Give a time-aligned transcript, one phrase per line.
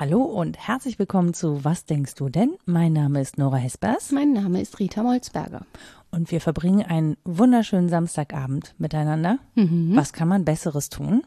[0.00, 2.56] Hallo und herzlich willkommen zu Was denkst du denn?
[2.64, 4.12] Mein Name ist Nora Hespers.
[4.12, 5.66] Mein Name ist Rita Molzberger.
[6.10, 9.38] Und wir verbringen einen wunderschönen Samstagabend miteinander.
[9.54, 9.96] Mhm.
[9.96, 11.22] Was kann man Besseres tun?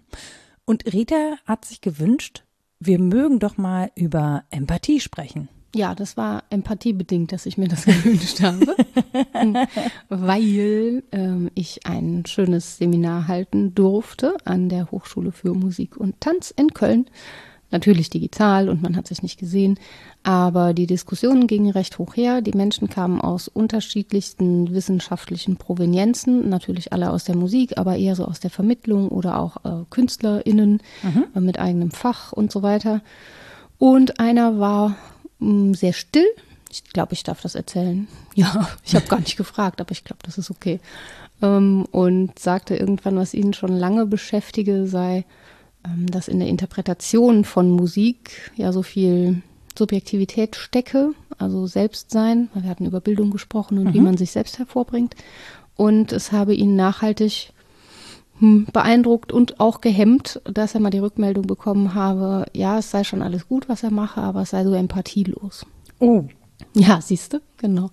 [0.65, 2.43] Und Rita hat sich gewünscht,
[2.79, 5.49] wir mögen doch mal über Empathie sprechen.
[5.73, 8.75] Ja, das war empathiebedingt, dass ich mir das gewünscht habe,
[10.09, 16.51] weil ähm, ich ein schönes Seminar halten durfte an der Hochschule für Musik und Tanz
[16.51, 17.05] in Köln.
[17.73, 19.79] Natürlich digital und man hat sich nicht gesehen,
[20.23, 22.41] aber die Diskussionen gingen recht hoch her.
[22.41, 28.25] Die Menschen kamen aus unterschiedlichsten wissenschaftlichen Provenienzen, natürlich alle aus der Musik, aber eher so
[28.25, 31.23] aus der Vermittlung oder auch äh, KünstlerInnen mhm.
[31.33, 33.01] äh, mit eigenem Fach und so weiter.
[33.77, 34.97] Und einer war
[35.73, 36.27] sehr still.
[36.71, 38.07] Ich glaube, ich darf das erzählen.
[38.33, 40.79] Ja, ich habe gar nicht gefragt, aber ich glaube, das ist okay.
[41.41, 45.25] Ähm, und sagte irgendwann, was ihn schon lange beschäftige, sei,
[45.85, 49.41] ähm, dass in der Interpretation von Musik ja so viel
[49.77, 52.49] Subjektivität stecke, also Selbstsein.
[52.53, 53.93] Wir hatten über Bildung gesprochen und mhm.
[53.93, 55.15] wie man sich selbst hervorbringt.
[55.75, 57.51] Und es habe ihn nachhaltig
[58.41, 63.21] beeindruckt und auch gehemmt, dass er mal die Rückmeldung bekommen habe, ja, es sei schon
[63.21, 65.65] alles gut, was er mache, aber es sei so empathielos.
[65.99, 66.25] Oh.
[66.73, 67.89] Ja, siehst du, genau.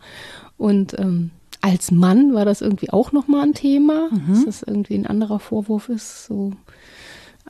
[0.57, 4.29] Und ähm, als Mann war das irgendwie auch nochmal ein Thema, mhm.
[4.29, 6.53] dass das irgendwie ein anderer Vorwurf ist, so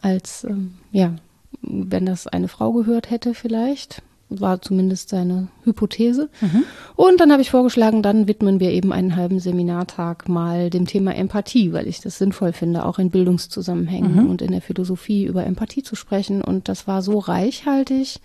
[0.00, 1.14] als, ähm, ja,
[1.62, 4.02] wenn das eine Frau gehört hätte vielleicht.
[4.30, 6.28] War zumindest seine Hypothese.
[6.40, 6.64] Mhm.
[6.96, 11.14] Und dann habe ich vorgeschlagen, dann widmen wir eben einen halben Seminartag mal dem Thema
[11.14, 14.30] Empathie, weil ich das sinnvoll finde, auch in Bildungszusammenhängen mhm.
[14.30, 16.42] und in der Philosophie über Empathie zu sprechen.
[16.42, 18.20] Und das war so reichhaltig,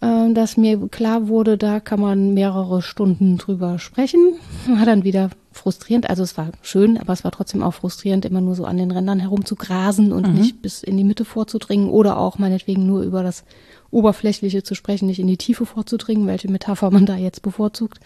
[0.00, 4.34] äh, dass mir klar wurde, da kann man mehrere Stunden drüber sprechen.
[4.66, 6.08] War dann wieder frustrierend.
[6.08, 8.92] Also es war schön, aber es war trotzdem auch frustrierend, immer nur so an den
[8.92, 10.34] Rändern herumzugrasen und mhm.
[10.34, 13.44] nicht bis in die Mitte vorzudringen oder auch meinetwegen nur über das
[13.90, 17.98] Oberflächliche zu sprechen, nicht in die Tiefe vorzudringen, welche Metapher man da jetzt bevorzugt.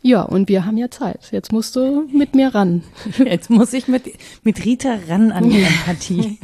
[0.00, 1.28] Ja, und wir haben ja Zeit.
[1.32, 2.84] Jetzt musst du mit mir ran.
[3.18, 4.04] Jetzt muss ich mit,
[4.44, 6.38] mit Rita ran an die Empathie.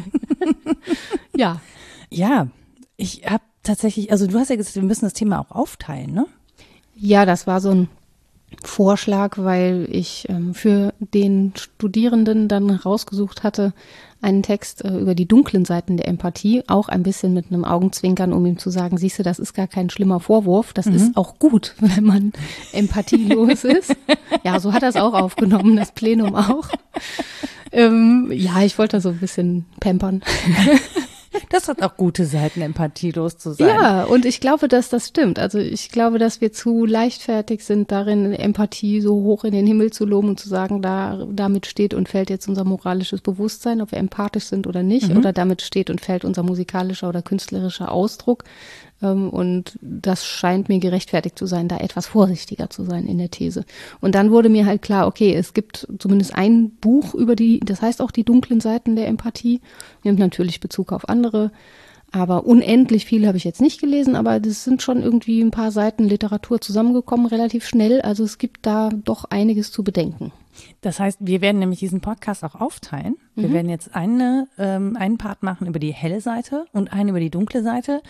[1.37, 1.61] ja.
[2.11, 2.49] Ja,
[2.97, 6.27] ich habe tatsächlich, also du hast ja gesagt, wir müssen das Thema auch aufteilen, ne?
[6.97, 7.89] Ja, das war so ein
[8.63, 13.73] Vorschlag, weil ich ähm, für den Studierenden dann rausgesucht hatte,
[14.23, 18.33] einen Text äh, über die dunklen Seiten der Empathie, auch ein bisschen mit einem Augenzwinkern,
[18.33, 20.95] um ihm zu sagen, siehst du, das ist gar kein schlimmer Vorwurf, das mhm.
[20.95, 22.33] ist auch gut, wenn man
[22.73, 23.95] empathielos ist.
[24.45, 26.69] Ja, so hat er es auch aufgenommen, das Plenum auch.
[27.73, 30.23] Ähm, ja, ich wollte da so ein bisschen pampern.
[31.50, 33.69] Das hat auch gute Seiten, empathielos zu sein.
[33.69, 35.39] Ja, und ich glaube, dass das stimmt.
[35.39, 39.93] Also ich glaube, dass wir zu leichtfertig sind, darin Empathie so hoch in den Himmel
[39.93, 43.93] zu loben und zu sagen, da, damit steht und fällt jetzt unser moralisches Bewusstsein, ob
[43.93, 45.19] wir empathisch sind oder nicht, mhm.
[45.19, 48.44] oder damit steht und fällt unser musikalischer oder künstlerischer Ausdruck.
[49.03, 53.31] Ähm, und das scheint mir gerechtfertigt zu sein, da etwas vorsichtiger zu sein in der
[53.31, 53.65] These.
[54.00, 57.82] Und dann wurde mir halt klar, okay, es gibt zumindest ein Buch über die, das
[57.82, 59.60] heißt auch die dunklen Seiten der Empathie,
[60.03, 61.50] nimmt natürlich Bezug auf andere.
[62.15, 65.72] Aber unendlich viel habe ich jetzt nicht gelesen, aber das sind schon irgendwie ein paar
[65.72, 68.00] Seiten Literatur zusammengekommen, relativ schnell.
[68.03, 70.31] Also es gibt da doch einiges zu bedenken.
[70.81, 73.16] Das heißt, wir werden nämlich diesen Podcast auch aufteilen.
[73.34, 73.53] Wir mhm.
[73.53, 77.31] werden jetzt eine, ähm, einen Part machen über die helle Seite und einen über die
[77.31, 78.00] dunkle Seite.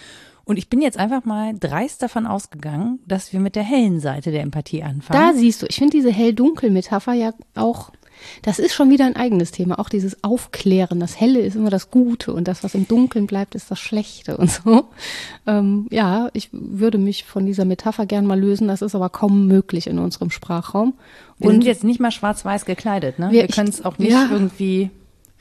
[0.45, 4.31] Und ich bin jetzt einfach mal dreist davon ausgegangen, dass wir mit der hellen Seite
[4.31, 5.21] der Empathie anfangen.
[5.21, 7.91] Da siehst du, ich finde diese hell-dunkel-Metapher ja auch,
[8.43, 9.79] das ist schon wieder ein eigenes Thema.
[9.79, 13.55] Auch dieses Aufklären, das Helle ist immer das Gute und das, was im Dunkeln bleibt,
[13.55, 14.87] ist das Schlechte und so.
[15.47, 18.69] Ähm, ja, ich würde mich von dieser Metapher gern mal lösen.
[18.69, 20.95] Das ist aber kaum möglich in unserem Sprachraum.
[21.39, 23.31] Wir und sind jetzt nicht mal schwarz-weiß gekleidet, ne?
[23.31, 24.91] Wir, wir können es auch nicht ja, irgendwie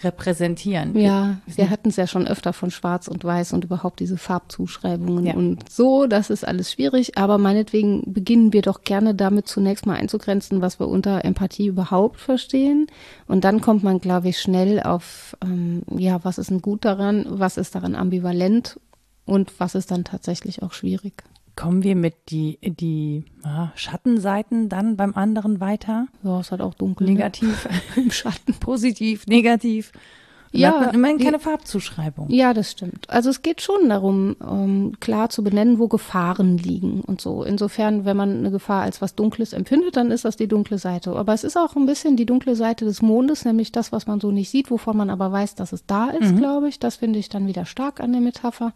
[0.01, 0.97] repräsentieren.
[0.97, 5.25] Ja, wir, hatten es ja schon öfter von Schwarz und Weiß und überhaupt diese Farbzuschreibungen
[5.25, 5.33] ja.
[5.33, 9.95] und so, das ist alles schwierig, aber meinetwegen beginnen wir doch gerne damit zunächst mal
[9.95, 12.87] einzugrenzen, was wir unter Empathie überhaupt verstehen
[13.27, 17.25] und dann kommt man, glaube ich, schnell auf, ähm, ja, was ist denn gut daran,
[17.29, 18.79] was ist daran ambivalent
[19.25, 21.23] und was ist dann tatsächlich auch schwierig.
[21.55, 26.07] Kommen wir mit die, die ah, Schattenseiten dann beim anderen weiter?
[26.23, 27.05] Ja, es hat auch dunkel.
[27.05, 27.13] Ne?
[27.13, 27.81] Negativ ne?
[28.03, 29.91] im Schatten, positiv, negativ.
[30.51, 32.29] Und ja, hat man immerhin keine Farbzuschreibung.
[32.29, 33.09] Ja, das stimmt.
[33.09, 37.43] Also es geht schon darum, ähm, klar zu benennen, wo Gefahren liegen und so.
[37.43, 41.15] Insofern, wenn man eine Gefahr als was Dunkles empfindet, dann ist das die dunkle Seite.
[41.15, 44.19] Aber es ist auch ein bisschen die dunkle Seite des Mondes, nämlich das, was man
[44.19, 46.37] so nicht sieht, wovon man aber weiß, dass es da ist, mhm.
[46.37, 46.79] glaube ich.
[46.79, 48.73] Das finde ich dann wieder stark an der Metapher.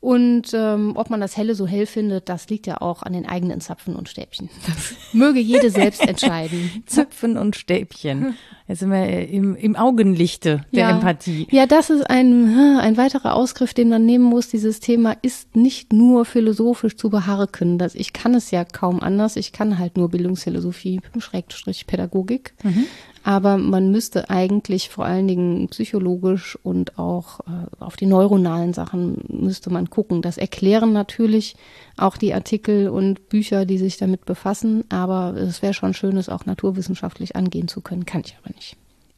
[0.00, 3.26] Und ähm, ob man das Helle so hell findet, das liegt ja auch an den
[3.26, 4.48] eigenen Zapfen und Stäbchen.
[4.66, 6.82] Das möge jede selbst entscheiden.
[6.86, 8.34] Zapfen und Stäbchen.
[8.70, 10.90] Jetzt sind wir im, im Augenlichte der ja.
[10.90, 11.48] Empathie.
[11.50, 14.46] Ja, das ist ein, ein weiterer Ausgriff, den man nehmen muss.
[14.46, 17.78] Dieses Thema ist nicht nur philosophisch zu beharken.
[17.78, 19.34] Das, ich kann es ja kaum anders.
[19.34, 22.54] Ich kann halt nur Bildungsphilosophie, Schrägstrich Pädagogik.
[22.62, 22.84] Mhm.
[23.22, 29.24] Aber man müsste eigentlich vor allen Dingen psychologisch und auch äh, auf die neuronalen Sachen
[29.28, 30.22] müsste man gucken.
[30.22, 31.56] Das erklären natürlich
[31.98, 34.84] auch die Artikel und Bücher, die sich damit befassen.
[34.90, 38.06] Aber es wäre schon schön, es auch naturwissenschaftlich angehen zu können.
[38.06, 38.59] Kann ich aber nicht.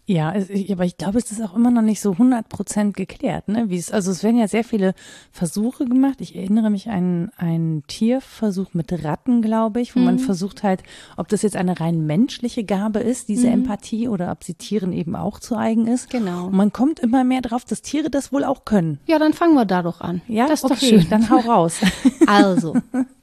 [0.04, 0.34] Ja,
[0.70, 3.46] aber ich glaube, es ist auch immer noch nicht so 100 Prozent geklärt.
[3.46, 3.70] Ne?
[3.70, 4.94] Wie es, also es werden ja sehr viele
[5.30, 6.20] Versuche gemacht.
[6.20, 10.06] Ich erinnere mich an einen Tierversuch mit Ratten, glaube ich, wo mhm.
[10.06, 10.82] man versucht halt,
[11.16, 13.54] ob das jetzt eine rein menschliche Gabe ist, diese mhm.
[13.54, 16.10] Empathie, oder ob sie Tieren eben auch zu eigen ist.
[16.10, 16.46] Genau.
[16.46, 18.98] Und man kommt immer mehr drauf, dass Tiere das wohl auch können.
[19.06, 20.20] Ja, dann fangen wir da doch an.
[20.26, 21.06] Ja, das ist okay, doch schön.
[21.10, 21.80] Dann hau raus.
[22.26, 22.74] Also,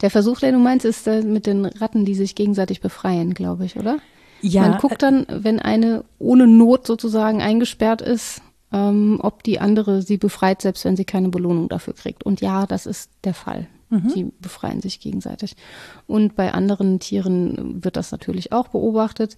[0.01, 3.65] der Versuch, den du meinst, ist äh, mit den Ratten, die sich gegenseitig befreien, glaube
[3.65, 3.99] ich, oder?
[4.41, 4.61] Ja.
[4.61, 8.41] Man guckt dann, wenn eine ohne Not sozusagen eingesperrt ist,
[8.71, 12.23] ähm, ob die andere sie befreit, selbst wenn sie keine Belohnung dafür kriegt.
[12.23, 13.67] Und ja, das ist der Fall.
[13.89, 14.13] Mhm.
[14.13, 15.55] Die befreien sich gegenseitig.
[16.05, 19.35] Und bei anderen Tieren wird das natürlich auch beobachtet.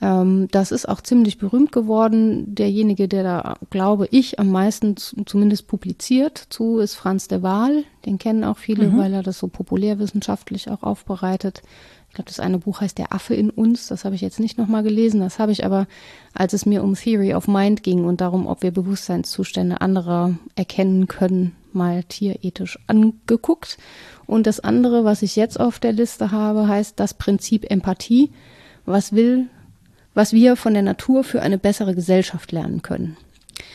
[0.00, 2.54] Ähm, das ist auch ziemlich berühmt geworden.
[2.54, 7.84] Derjenige, der da, glaube ich, am meisten zumindest publiziert zu, ist Franz de Waal.
[8.04, 8.98] Den kennen auch viele, mhm.
[8.98, 11.62] weil er das so populärwissenschaftlich auch aufbereitet.
[12.14, 13.88] Ich glaube, das eine Buch heißt Der Affe in uns.
[13.88, 15.18] Das habe ich jetzt nicht nochmal gelesen.
[15.18, 15.88] Das habe ich aber,
[16.32, 21.08] als es mir um Theory of Mind ging und darum, ob wir Bewusstseinszustände anderer erkennen
[21.08, 23.78] können, mal tierethisch angeguckt.
[24.26, 28.30] Und das andere, was ich jetzt auf der Liste habe, heißt das Prinzip Empathie.
[28.86, 29.46] Was will,
[30.14, 33.16] was wir von der Natur für eine bessere Gesellschaft lernen können.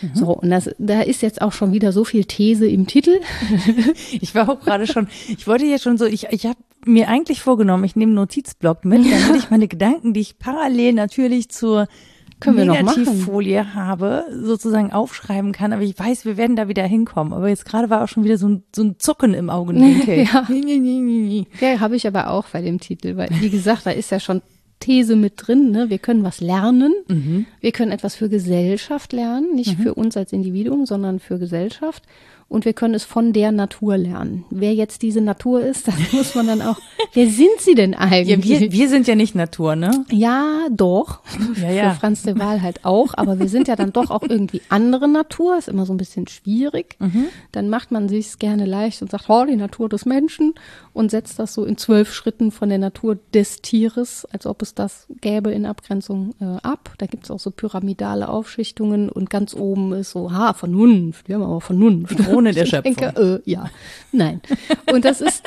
[0.01, 0.11] Mhm.
[0.13, 3.19] So, und das, da ist jetzt auch schon wieder so viel These im Titel.
[4.11, 7.41] ich war auch gerade schon, ich wollte jetzt schon so, ich, ich habe mir eigentlich
[7.41, 11.87] vorgenommen, ich nehme einen Notizblock mit, damit ich meine Gedanken, die ich parallel natürlich zur
[12.39, 15.73] können wir Negativfolie habe, sozusagen aufschreiben kann.
[15.73, 17.33] Aber ich weiß, wir werden da wieder hinkommen.
[17.33, 20.17] Aber jetzt gerade war auch schon wieder so ein, so ein Zucken im Augenwinkel.
[20.23, 20.47] ja,
[21.59, 24.41] ja habe ich aber auch bei dem Titel, weil wie gesagt, da ist ja schon
[24.79, 25.71] These mit drin.
[25.71, 25.89] Ne?
[25.89, 26.93] Wir können was lernen.
[27.07, 27.45] Mhm.
[27.59, 29.83] Wir können etwas für Gesellschaft lernen, nicht mhm.
[29.83, 32.03] für uns als Individuum, sondern für Gesellschaft
[32.49, 34.43] und wir können es von der Natur lernen.
[34.49, 36.77] Wer jetzt diese Natur ist, das muss man dann auch.
[37.13, 38.27] wer sind sie denn eigentlich?
[38.27, 40.05] Ja, wir, wir sind ja nicht Natur, ne?
[40.09, 41.19] Ja, doch.
[41.61, 41.93] Ja, ja.
[41.93, 43.13] Für Franz de Waal halt auch.
[43.15, 45.57] Aber wir sind ja dann doch auch irgendwie andere Natur.
[45.57, 46.95] Ist immer so ein bisschen schwierig.
[46.99, 47.25] Mhm.
[47.51, 50.55] Dann macht man sich's gerne leicht und sagt, oh, die Natur des Menschen
[50.93, 54.73] und setzt das so in zwölf Schritten von der Natur des Tieres, als ob es
[54.73, 56.93] das gäbe in Abgrenzung äh, ab.
[56.97, 61.27] Da gibt's auch so pyramidale Aufschichtungen und ganz oben ist so, ha, Vernunft.
[61.27, 62.19] Wir haben aber Vernunft.
[62.39, 62.95] Krone der Schöpfung.
[62.95, 63.69] Denke, äh, ja,
[64.11, 64.41] nein.
[64.91, 65.43] Und das ist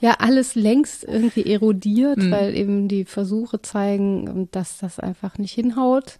[0.00, 2.30] ja alles längst irgendwie erodiert, mhm.
[2.30, 6.18] weil eben die Versuche zeigen, dass das einfach nicht hinhaut.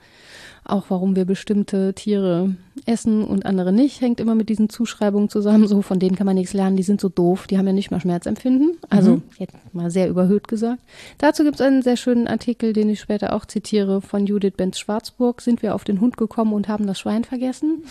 [0.65, 2.55] Auch warum wir bestimmte Tiere
[2.87, 5.67] essen und andere nicht, hängt immer mit diesen Zuschreibungen zusammen.
[5.67, 7.91] So, von denen kann man nichts lernen, die sind so doof, die haben ja nicht
[7.91, 8.76] mal Schmerzempfinden.
[8.91, 9.23] Also, mhm.
[9.38, 10.82] jetzt mal sehr überhöht gesagt.
[11.19, 15.41] Dazu gibt es einen sehr schönen Artikel, den ich später auch zitiere, von Judith Benz-Schwarzburg.
[15.41, 17.85] Sind wir auf den Hund gekommen und haben das Schwein vergessen?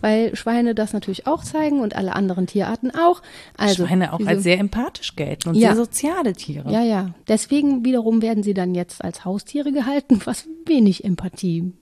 [0.00, 3.22] Weil Schweine das natürlich auch zeigen und alle anderen Tierarten auch.
[3.56, 5.68] Also, Schweine auch diese, als sehr empathisch gelten und ja.
[5.68, 6.70] sehr soziale Tiere.
[6.70, 7.10] Ja, ja.
[7.28, 11.72] Deswegen wiederum werden sie dann jetzt als Haustiere gehalten, was wenig Empathie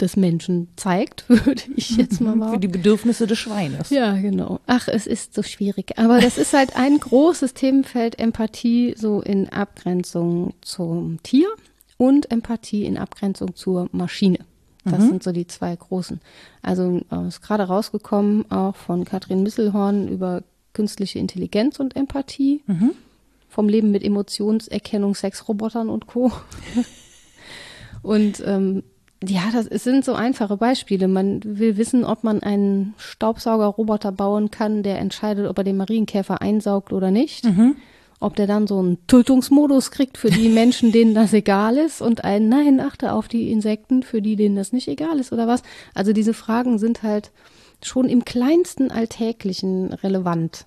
[0.00, 2.52] des Menschen zeigt, würde ich jetzt mal sagen.
[2.54, 3.90] Für die Bedürfnisse des Schweines.
[3.90, 4.60] Ja, genau.
[4.66, 5.98] Ach, es ist so schwierig.
[5.98, 11.48] Aber das ist halt ein großes Themenfeld Empathie so in Abgrenzung zum Tier
[11.96, 14.38] und Empathie in Abgrenzung zur Maschine.
[14.84, 15.08] Das mhm.
[15.08, 16.20] sind so die zwei großen.
[16.60, 20.42] Also äh, ist gerade rausgekommen auch von Katrin Misselhorn über
[20.74, 22.62] künstliche Intelligenz und Empathie.
[22.66, 22.90] Mhm.
[23.48, 26.32] Vom Leben mit Emotionserkennung, Sexrobotern und Co.
[28.04, 28.84] Und ähm,
[29.28, 31.08] ja, das es sind so einfache Beispiele.
[31.08, 36.40] Man will wissen, ob man einen Staubsaugerroboter bauen kann, der entscheidet, ob er den Marienkäfer
[36.40, 37.44] einsaugt oder nicht.
[37.44, 37.76] Mhm.
[38.20, 42.24] Ob der dann so einen Tötungsmodus kriegt für die Menschen, denen das egal ist und
[42.24, 45.62] ein Nein, achte auf die Insekten, für die, denen das nicht egal ist oder was.
[45.94, 47.32] Also diese Fragen sind halt
[47.82, 50.66] schon im kleinsten Alltäglichen relevant.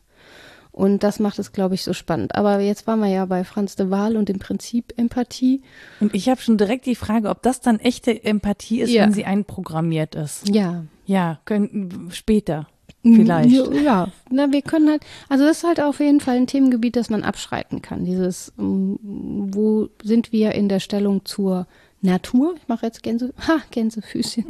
[0.77, 2.35] Und das macht es, glaube ich, so spannend.
[2.35, 5.63] Aber jetzt waren wir ja bei Franz de Waal und dem Prinzip Empathie.
[5.99, 9.01] Und ich habe schon direkt die Frage, ob das dann echte Empathie ist, ja.
[9.01, 10.47] wenn sie einprogrammiert ist.
[10.47, 10.83] Ja.
[11.07, 12.67] Ja, können, später.
[13.01, 13.49] Vielleicht.
[13.83, 17.09] Ja, na, wir können halt, also das ist halt auf jeden Fall ein Themengebiet, das
[17.09, 18.05] man abschreiten kann.
[18.05, 21.65] Dieses, ähm, wo sind wir in der Stellung zur
[22.07, 22.55] Natur.
[22.57, 24.45] Ich mache jetzt Gänse, ha, Gänsefüßchen.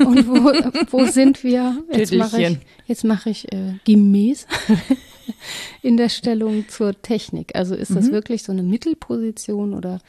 [0.00, 0.34] Und wo,
[0.90, 1.82] wo sind wir?
[1.92, 4.46] Jetzt mache ich, jetzt mache ich äh, gemäß
[5.82, 7.54] in der Stellung zur Technik.
[7.54, 8.12] Also ist das mhm.
[8.12, 10.00] wirklich so eine Mittelposition oder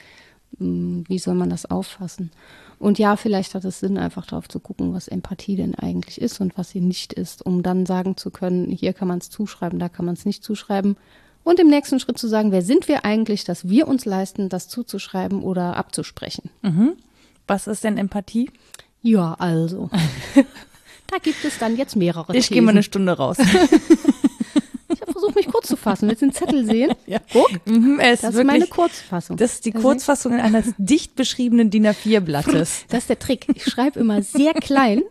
[0.60, 2.32] mh, hm, wie soll man das auffassen?
[2.80, 6.40] Und ja, vielleicht hat es Sinn, einfach darauf zu gucken, was Empathie denn eigentlich ist
[6.42, 9.80] und was sie nicht ist, um dann sagen zu können, hier kann man es zuschreiben,
[9.80, 10.96] da kann man es nicht zuschreiben.
[11.48, 14.68] Und im nächsten Schritt zu sagen, wer sind wir eigentlich, dass wir uns leisten, das
[14.68, 16.50] zuzuschreiben oder abzusprechen.
[16.62, 16.98] Mhm.
[17.48, 18.52] Was ist denn Empathie?
[19.02, 19.90] Ja, also.
[21.08, 22.36] da gibt es dann jetzt mehrere.
[22.36, 23.38] Ich gehe mal eine Stunde raus.
[25.10, 26.10] versuche mich kurz zu fassen.
[26.10, 26.92] Willst du den Zettel sehen?
[27.08, 27.20] Ja.
[27.32, 27.50] Guck.
[27.66, 29.38] Mhm, das ist meine Kurzfassung.
[29.38, 32.84] Das ist die Kurzfassung eines dicht beschriebenen DIN A4-Blattes.
[32.90, 33.48] Das ist der Trick.
[33.56, 35.04] Ich schreibe immer sehr klein.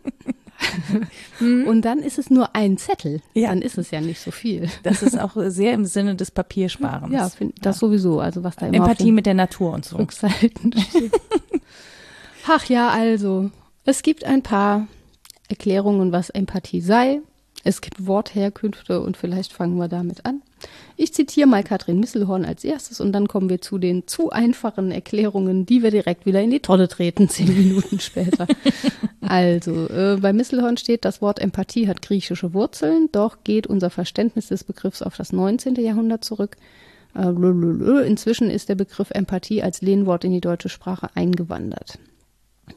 [1.38, 1.66] Mhm.
[1.66, 3.20] Und dann ist es nur ein Zettel.
[3.34, 3.50] Ja.
[3.50, 4.70] Dann ist es ja nicht so viel.
[4.82, 7.12] Das ist auch sehr im Sinne des Papiersparens.
[7.12, 7.80] Ja, find, das ja.
[7.80, 8.20] sowieso.
[8.20, 9.96] Also was da immer Empathie mit der Natur und so.
[9.96, 10.75] Rückseiten.
[12.46, 13.50] Ach ja, also.
[13.84, 14.88] Es gibt ein paar
[15.48, 17.20] Erklärungen, was Empathie sei.
[17.66, 20.40] Es gibt Wortherkünfte und vielleicht fangen wir damit an.
[20.96, 24.92] Ich zitiere mal Katrin Misselhorn als erstes und dann kommen wir zu den zu einfachen
[24.92, 28.46] Erklärungen, die wir direkt wieder in die Tonne treten, zehn Minuten später.
[29.20, 34.46] also, äh, bei Misselhorn steht, das Wort Empathie hat griechische Wurzeln, doch geht unser Verständnis
[34.46, 35.75] des Begriffs auf das 19.
[35.75, 36.56] Jahrhundert zurück.
[37.16, 41.99] Äh, inzwischen ist der Begriff Empathie als Lehnwort in die deutsche Sprache eingewandert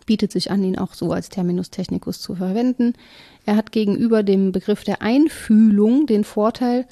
[0.05, 2.93] bietet sich an, ihn auch so als Terminus technicus zu verwenden.
[3.49, 6.85] Er hat gegenüber dem Begriff der Einfühlung den Vorteil,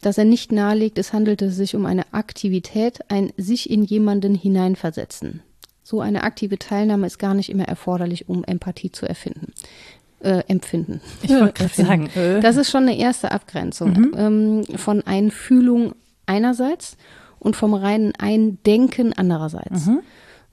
[0.00, 5.42] dass er nicht nahelegt, es handelte sich um eine Aktivität, ein sich in jemanden hineinversetzen.
[5.82, 9.52] So eine aktive Teilnahme ist gar nicht immer erforderlich, um Empathie zu erfinden.
[10.20, 11.02] Äh, empfinden.
[11.20, 12.06] Ich wollte gerade sagen.
[12.16, 12.40] Äh.
[12.40, 14.14] Das ist schon eine erste Abgrenzung mhm.
[14.16, 16.96] ähm, von Einfühlung einerseits
[17.38, 19.84] und vom reinen Eindenken andererseits.
[19.84, 20.00] Mhm.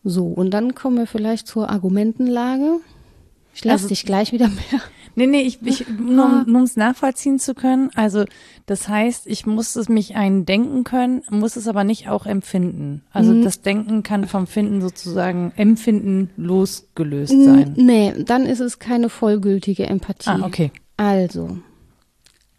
[0.04, 2.82] So, und dann kommen wir vielleicht zur Argumentenlage.
[3.56, 4.82] Ich lasse also, dich gleich wieder mehr.
[5.18, 7.90] Nee, nee, ich, ich nur, um es nachvollziehen zu können.
[7.96, 8.26] Also,
[8.68, 13.02] das heißt, ich muss es mich eindenken können, muss es aber nicht auch empfinden.
[13.12, 13.44] Also, mhm.
[13.44, 17.74] das Denken kann vom Finden sozusagen Empfinden losgelöst sein.
[17.78, 20.30] Nee, dann ist es keine vollgültige Empathie.
[20.30, 20.72] Ah, okay.
[20.98, 21.58] Also,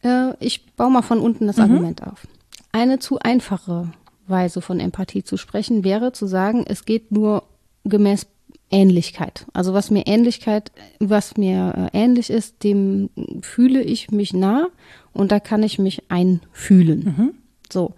[0.03, 1.63] äh, ich baue mal von unten das mhm.
[1.63, 2.27] Argument auf.
[2.73, 3.93] Eine zu einfache
[4.27, 7.45] Weise von Empathie zu sprechen wäre zu sagen, es geht nur
[7.85, 8.27] gemäß
[8.71, 9.47] Ähnlichkeit.
[9.53, 13.11] Also was mir Ähnlichkeit, was mir äh, ähnlich ist, dem
[13.41, 14.69] fühle ich mich nah
[15.13, 17.15] und da kann ich mich einfühlen.
[17.17, 17.35] Mhm.
[17.73, 17.95] So.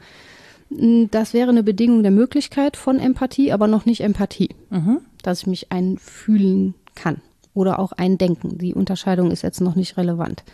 [1.11, 4.51] Das wäre eine Bedingung der Möglichkeit von Empathie, aber noch nicht Empathie.
[4.71, 5.01] Mhm.
[5.23, 7.21] Dass ich mich einfühlen kann
[7.55, 8.59] oder auch eindenken.
[8.59, 10.45] Die Unterscheidung ist jetzt noch nicht relevant.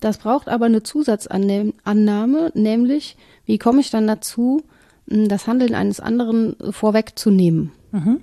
[0.00, 4.62] Das braucht aber eine Zusatzannahme, nämlich, wie komme ich dann dazu,
[5.06, 7.72] das Handeln eines anderen vorwegzunehmen?
[7.90, 8.22] Mhm.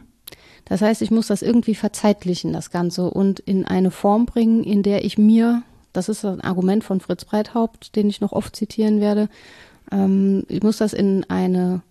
[0.66, 4.84] Das heißt, ich muss das irgendwie verzeitlichen, das Ganze, und in eine Form bringen, in
[4.84, 9.00] der ich mir, das ist ein Argument von Fritz Breithaupt, den ich noch oft zitieren
[9.02, 9.30] werde,
[9.92, 11.82] ähm, ich muss das in eine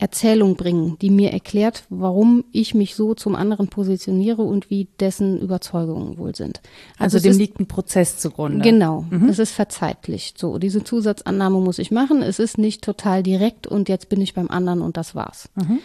[0.00, 5.38] Erzählung bringen, die mir erklärt, warum ich mich so zum anderen positioniere und wie dessen
[5.38, 6.62] Überzeugungen wohl sind.
[6.98, 8.62] Also, also dem ist, liegt ein Prozess zugrunde.
[8.62, 9.28] Genau, mhm.
[9.28, 10.38] es ist verzeitlicht.
[10.38, 12.22] So, diese Zusatzannahme muss ich machen.
[12.22, 15.50] Es ist nicht total direkt und jetzt bin ich beim anderen und das war's.
[15.54, 15.80] Mhm.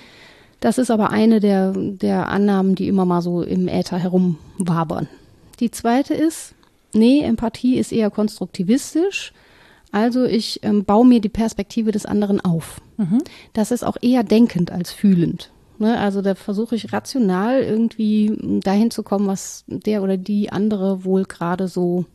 [0.66, 5.08] Das ist aber eine der, der Annahmen, die immer mal so im Äther herumwabern.
[5.60, 6.56] Die zweite ist,
[6.92, 9.32] nee, Empathie ist eher konstruktivistisch.
[9.92, 12.82] Also ich ähm, baue mir die Perspektive des anderen auf.
[12.98, 13.20] Mhm.
[13.54, 15.52] Das ist auch eher denkend als fühlend.
[15.78, 16.00] Ne?
[16.00, 21.26] Also da versuche ich rational irgendwie dahin zu kommen, was der oder die andere wohl
[21.26, 22.06] gerade so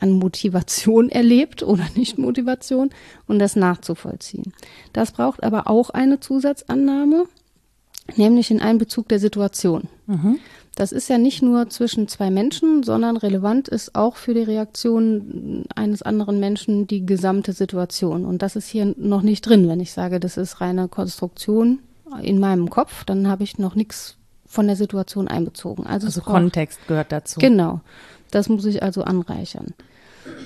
[0.00, 2.90] an Motivation erlebt oder nicht Motivation
[3.28, 4.54] und das nachzuvollziehen.
[4.92, 7.26] Das braucht aber auch eine Zusatzannahme,
[8.16, 9.88] nämlich in Einbezug der Situation.
[10.06, 10.38] Mhm.
[10.76, 15.64] Das ist ja nicht nur zwischen zwei Menschen, sondern relevant ist auch für die Reaktion
[15.74, 18.24] eines anderen Menschen die gesamte Situation.
[18.24, 19.68] Und das ist hier noch nicht drin.
[19.68, 21.80] Wenn ich sage, das ist reine Konstruktion
[22.22, 25.86] in meinem Kopf, dann habe ich noch nichts von der Situation einbezogen.
[25.86, 27.38] Also, also Kontext gehört dazu.
[27.40, 27.80] Genau.
[28.30, 29.74] Das muss ich also anreichern.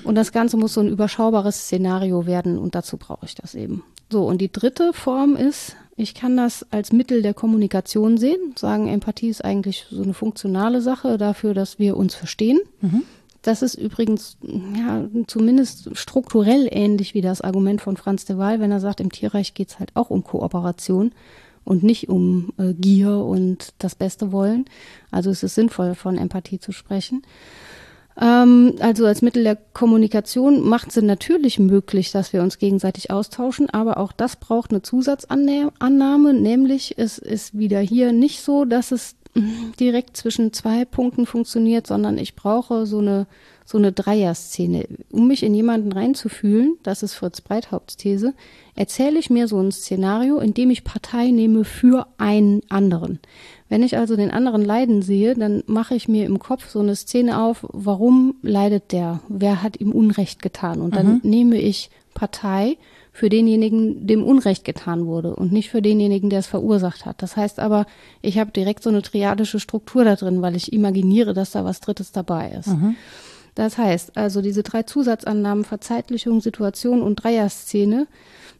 [0.03, 3.83] Und das Ganze muss so ein überschaubares Szenario werden und dazu brauche ich das eben.
[4.11, 8.87] So, und die dritte Form ist, ich kann das als Mittel der Kommunikation sehen, sagen,
[8.87, 12.59] Empathie ist eigentlich so eine funktionale Sache dafür, dass wir uns verstehen.
[12.81, 13.03] Mhm.
[13.41, 18.71] Das ist übrigens ja, zumindest strukturell ähnlich wie das Argument von Franz de Waal, wenn
[18.71, 21.11] er sagt, im Tierreich geht es halt auch um Kooperation
[21.63, 24.65] und nicht um äh, Gier und das Beste wollen.
[25.11, 27.21] Also es ist sinnvoll, von Empathie zu sprechen.
[28.19, 33.69] Ähm, also als Mittel der Kommunikation macht es natürlich möglich, dass wir uns gegenseitig austauschen,
[33.69, 39.15] aber auch das braucht eine Zusatzannahme, nämlich es ist wieder hier nicht so, dass es
[39.79, 43.27] direkt zwischen zwei Punkten funktioniert, sondern ich brauche so eine,
[43.65, 44.87] so eine Dreier-Szene.
[45.11, 48.33] Um mich in jemanden reinzufühlen, das ist Fritz Breithaupts These,
[48.75, 53.19] erzähle ich mir so ein Szenario, in dem ich Partei nehme für einen anderen.
[53.67, 56.95] Wenn ich also den anderen leiden sehe, dann mache ich mir im Kopf so eine
[56.95, 59.19] Szene auf, warum leidet der?
[59.27, 60.79] Wer hat ihm Unrecht getan?
[60.79, 61.21] Und dann mhm.
[61.23, 62.77] nehme ich Partei
[63.15, 67.21] für denjenigen, dem Unrecht getan wurde und nicht für denjenigen, der es verursacht hat.
[67.21, 67.85] Das heißt aber,
[68.21, 71.79] ich habe direkt so eine triadische Struktur da drin, weil ich imaginiere, dass da was
[71.79, 72.67] Drittes dabei ist.
[72.67, 72.97] Mhm.
[73.55, 78.07] Das heißt, also diese drei Zusatzannahmen Verzeitlichung, Situation und Dreierszene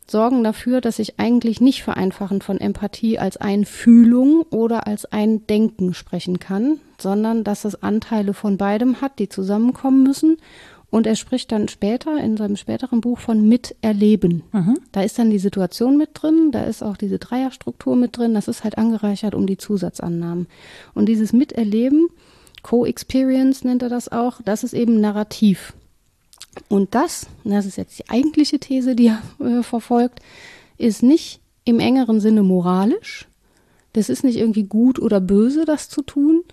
[0.07, 6.39] sorgen dafür, dass ich eigentlich nicht vereinfachend von Empathie als Einfühlung oder als Eindenken sprechen
[6.39, 10.38] kann, sondern dass es Anteile von beidem hat, die zusammenkommen müssen.
[10.95, 14.43] Und er spricht dann später in seinem späteren Buch von Miterleben.
[14.53, 14.79] Mhm.
[14.93, 18.47] Da ist dann die Situation mit drin, da ist auch diese Dreierstruktur mit drin, das
[18.47, 20.47] ist halt angereichert um die Zusatzannahmen.
[20.93, 22.07] Und dieses Miterleben,
[22.63, 25.73] Co-Experience nennt er das auch, das ist eben narrativ.
[26.69, 30.21] Und das, das ist jetzt die eigentliche These, die er äh, verfolgt,
[30.77, 33.27] ist nicht im engeren Sinne moralisch.
[33.91, 36.45] Das ist nicht irgendwie gut oder böse, das zu tun,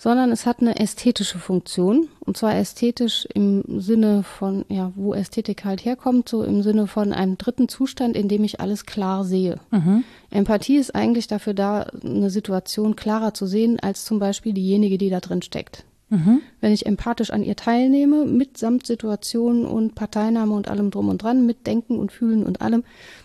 [0.00, 2.08] sondern es hat eine ästhetische Funktion.
[2.20, 7.12] Und zwar ästhetisch im Sinne von, ja, wo Ästhetik halt herkommt, so im Sinne von
[7.12, 9.60] einem dritten Zustand, in dem ich alles klar sehe.
[9.70, 10.02] Mhm.
[10.30, 15.10] Empathie ist eigentlich dafür da, eine Situation klarer zu sehen, als zum Beispiel diejenige, die
[15.10, 15.84] da drin steckt.
[16.08, 16.40] Mhm.
[16.62, 21.44] Wenn ich empathisch an ihr teilnehme, mitsamt Situation und Parteinahme und allem drum und dran,
[21.44, 22.84] mit Denken und Fühlen und allem,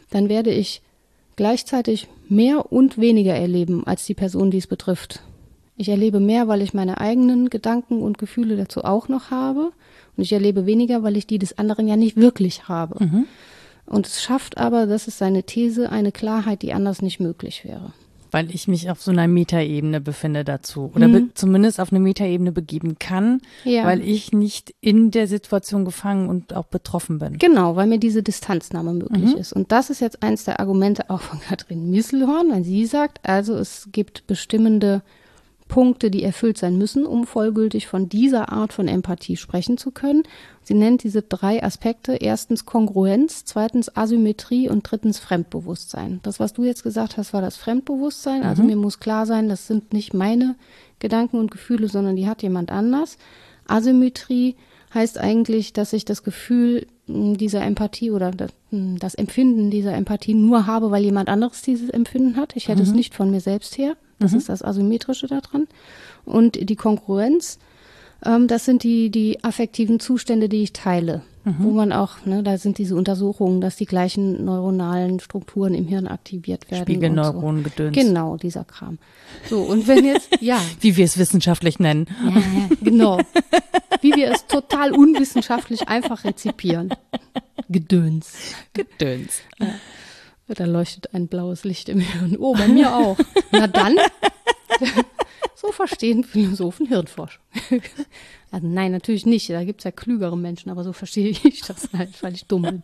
[0.09, 0.81] dann werde ich
[1.37, 5.21] gleichzeitig mehr und weniger erleben als die Person, die es betrifft.
[5.77, 9.71] Ich erlebe mehr, weil ich meine eigenen Gedanken und Gefühle dazu auch noch habe.
[10.15, 13.03] Und ich erlebe weniger, weil ich die des anderen ja nicht wirklich habe.
[13.03, 13.25] Mhm.
[13.85, 17.93] Und es schafft aber, das ist seine These, eine Klarheit, die anders nicht möglich wäre
[18.35, 21.31] weil ich mich auf so einer Metaebene befinde dazu oder mhm.
[21.35, 23.85] zumindest auf eine Metaebene begeben kann, ja.
[23.85, 27.37] weil ich nicht in der Situation gefangen und auch betroffen bin.
[27.37, 29.39] Genau, weil mir diese Distanznahme möglich mhm.
[29.39, 29.53] ist.
[29.53, 33.55] Und das ist jetzt eins der Argumente auch von Katrin Misselhorn, wenn sie sagt, also
[33.55, 35.01] es gibt bestimmende
[35.67, 40.23] Punkte, die erfüllt sein müssen, um vollgültig von dieser Art von Empathie sprechen zu können.
[40.61, 42.13] Sie nennt diese drei Aspekte.
[42.13, 46.19] Erstens Kongruenz, zweitens Asymmetrie und drittens Fremdbewusstsein.
[46.23, 48.43] Das, was du jetzt gesagt hast, war das Fremdbewusstsein.
[48.43, 48.69] Also mhm.
[48.69, 50.55] mir muss klar sein, das sind nicht meine
[50.99, 53.17] Gedanken und Gefühle, sondern die hat jemand anders.
[53.67, 54.55] Asymmetrie
[54.93, 58.31] heißt eigentlich, dass ich das Gefühl dieser Empathie oder
[58.71, 62.55] das Empfinden dieser Empathie nur habe, weil jemand anderes dieses Empfinden hat.
[62.55, 62.87] Ich hätte mhm.
[62.87, 63.97] es nicht von mir selbst her.
[64.19, 64.37] Das mhm.
[64.37, 65.67] ist das Asymmetrische daran.
[66.25, 67.59] Und die Konkurrenz,
[68.25, 71.21] ähm, das sind die, die affektiven Zustände, die ich teile.
[71.43, 71.55] Mhm.
[71.59, 76.07] Wo man auch, ne, da sind diese Untersuchungen, dass die gleichen neuronalen Strukturen im Hirn
[76.07, 76.85] aktiviert werden.
[76.85, 77.69] Spiegelneuronen so.
[77.69, 77.95] gedöns.
[77.95, 78.97] Genau, dieser Kram.
[79.47, 80.59] So, und wenn jetzt, ja.
[80.81, 82.07] Wie wir es wissenschaftlich nennen.
[82.23, 83.19] Ja, ja, genau.
[84.01, 86.89] Wie wir es total unwissenschaftlich einfach rezipieren.
[87.69, 88.33] Gedöns.
[88.73, 89.41] Gedöns.
[89.59, 89.67] Ja.
[90.47, 92.37] Da leuchtet ein blaues Licht im Hirn.
[92.37, 93.17] Oh, bei mir auch.
[93.51, 93.97] Na dann.
[95.55, 97.43] so verstehen Philosophen Hirnforschung.
[98.51, 99.49] Also nein, natürlich nicht.
[99.49, 102.61] Da gibt es ja klügere Menschen, aber so verstehe ich das halt, weil ich dumm
[102.61, 102.81] bin.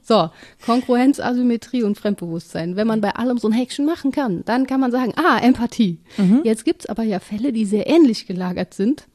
[0.00, 0.30] So,
[0.64, 2.76] Konkurrenz, Asymmetrie und Fremdbewusstsein.
[2.76, 5.98] Wenn man bei allem so ein Häkchen machen kann, dann kann man sagen, ah, Empathie.
[6.16, 6.40] Mhm.
[6.44, 9.06] Jetzt gibt es aber ja Fälle, die sehr ähnlich gelagert sind,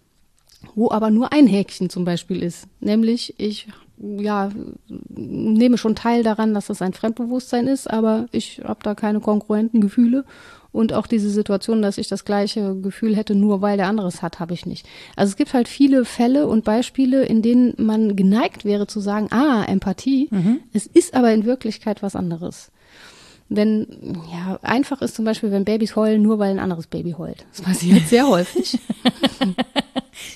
[0.75, 2.67] wo aber nur ein Häkchen zum Beispiel ist.
[2.79, 3.67] Nämlich, ich
[4.01, 4.49] ja,
[5.09, 9.81] nehme schon teil daran, dass das ein Fremdbewusstsein ist, aber ich habe da keine konkurrenten
[9.81, 10.25] Gefühle.
[10.71, 14.21] Und auch diese Situation, dass ich das gleiche Gefühl hätte, nur weil der andere es
[14.21, 14.87] hat, habe ich nicht.
[15.17, 19.27] Also es gibt halt viele Fälle und Beispiele, in denen man geneigt wäre zu sagen,
[19.31, 20.29] ah, Empathie.
[20.31, 20.61] Mhm.
[20.71, 22.71] Es ist aber in Wirklichkeit was anderes.
[23.53, 23.85] Denn
[24.31, 27.45] ja, einfach ist zum Beispiel, wenn Babys heulen, nur weil ein anderes Baby heult.
[27.51, 28.79] Das passiert sehr häufig.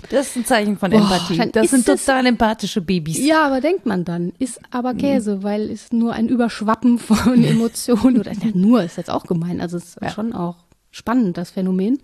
[0.10, 1.52] Das ist ein Zeichen von Boah, Empathie.
[1.52, 3.20] Das sind total empathische Babys.
[3.20, 4.98] Ja, aber denkt man dann, ist aber mhm.
[4.98, 5.44] Käse, mhm.
[5.44, 9.62] weil es nur ein Überschwappen von Emotionen oder ja, nur ist jetzt auch gemein.
[9.62, 10.10] Also es ist ja.
[10.10, 10.56] schon auch
[10.92, 12.00] spannend, das Phänomen.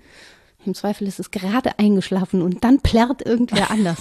[0.65, 3.97] Im Zweifel ist es gerade eingeschlafen und dann plärrt irgendwer anders.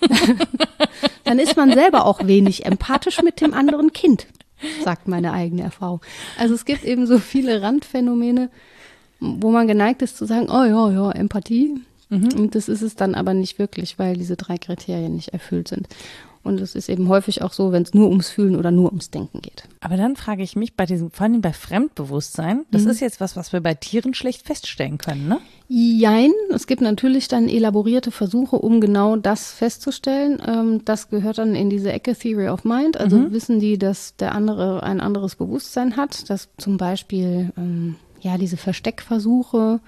[1.24, 4.26] dann ist man selber auch wenig empathisch mit dem anderen Kind,
[4.84, 6.00] sagt meine eigene Erfahrung.
[6.38, 8.50] Also es gibt eben so viele Randphänomene,
[9.20, 11.80] wo man geneigt ist zu sagen, oh ja, ja, Empathie,
[12.12, 12.38] Mhm.
[12.38, 15.88] Und das ist es dann aber nicht wirklich, weil diese drei Kriterien nicht erfüllt sind.
[16.44, 19.10] Und es ist eben häufig auch so, wenn es nur ums Fühlen oder nur ums
[19.10, 19.68] Denken geht.
[19.80, 22.90] Aber dann frage ich mich bei diesem, vor allem bei Fremdbewusstsein, das mhm.
[22.90, 25.40] ist jetzt was, was wir bei Tieren schlecht feststellen können, ne?
[25.68, 26.32] Jein.
[26.52, 30.42] Es gibt natürlich dann elaborierte Versuche, um genau das festzustellen.
[30.46, 32.98] Ähm, das gehört dann in diese Ecke Theory of Mind.
[32.98, 33.32] Also mhm.
[33.32, 38.56] wissen die, dass der andere ein anderes Bewusstsein hat, dass zum Beispiel, ähm, ja, diese
[38.56, 39.80] Versteckversuche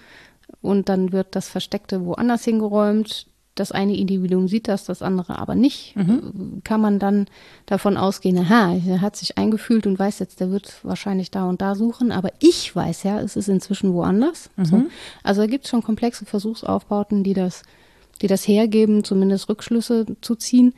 [0.62, 3.26] und dann wird das Versteckte woanders hingeräumt.
[3.54, 5.94] Das eine Individuum sieht das, das andere aber nicht.
[5.94, 6.60] Mhm.
[6.64, 7.26] Kann man dann
[7.66, 11.62] davon ausgehen, aha, er hat sich eingefühlt und weiß jetzt, der wird wahrscheinlich da und
[11.62, 14.50] da suchen, aber ich weiß ja, es ist inzwischen woanders.
[14.56, 14.64] Mhm.
[14.64, 14.82] So.
[15.22, 17.62] Also da gibt es schon komplexe Versuchsaufbauten, die das,
[18.22, 20.74] die das hergeben, zumindest Rückschlüsse zu ziehen.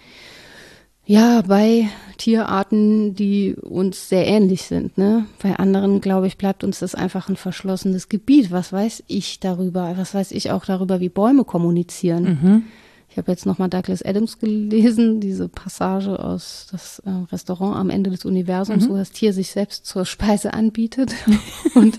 [1.06, 1.88] Ja, bei
[2.18, 4.98] Tierarten, die uns sehr ähnlich sind.
[4.98, 5.26] Ne?
[5.40, 8.50] Bei anderen, glaube ich, bleibt uns das einfach ein verschlossenes Gebiet.
[8.50, 9.94] Was weiß ich darüber?
[9.96, 12.24] Was weiß ich auch darüber, wie Bäume kommunizieren?
[12.24, 12.62] Mhm.
[13.08, 18.10] Ich habe jetzt nochmal Douglas Adams gelesen, diese Passage aus das äh, Restaurant am Ende
[18.10, 18.90] des Universums, mhm.
[18.90, 21.14] wo das Tier sich selbst zur Speise anbietet.
[21.74, 21.96] und,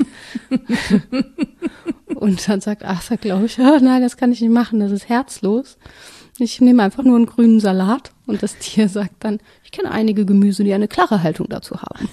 [2.13, 5.09] und dann sagt Arthur, glaube ich, oh, nein, das kann ich nicht machen, das ist
[5.09, 5.77] herzlos.
[6.39, 10.26] Ich nehme einfach nur einen grünen Salat und das Tier sagt dann, ich kenne einige
[10.26, 12.10] Gemüse, die eine klare Haltung dazu haben.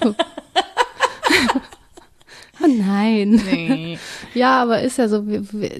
[2.62, 3.40] oh nein.
[3.50, 3.98] Nee.
[4.34, 5.24] Ja, aber ist ja so,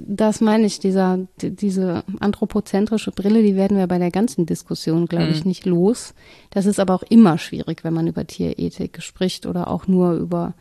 [0.06, 5.28] das meine ich, dieser, diese anthropozentrische Brille, die werden wir bei der ganzen Diskussion, glaube
[5.28, 5.48] ich, mhm.
[5.48, 6.14] nicht los.
[6.50, 10.54] Das ist aber auch immer schwierig, wenn man über Tierethik spricht oder auch nur über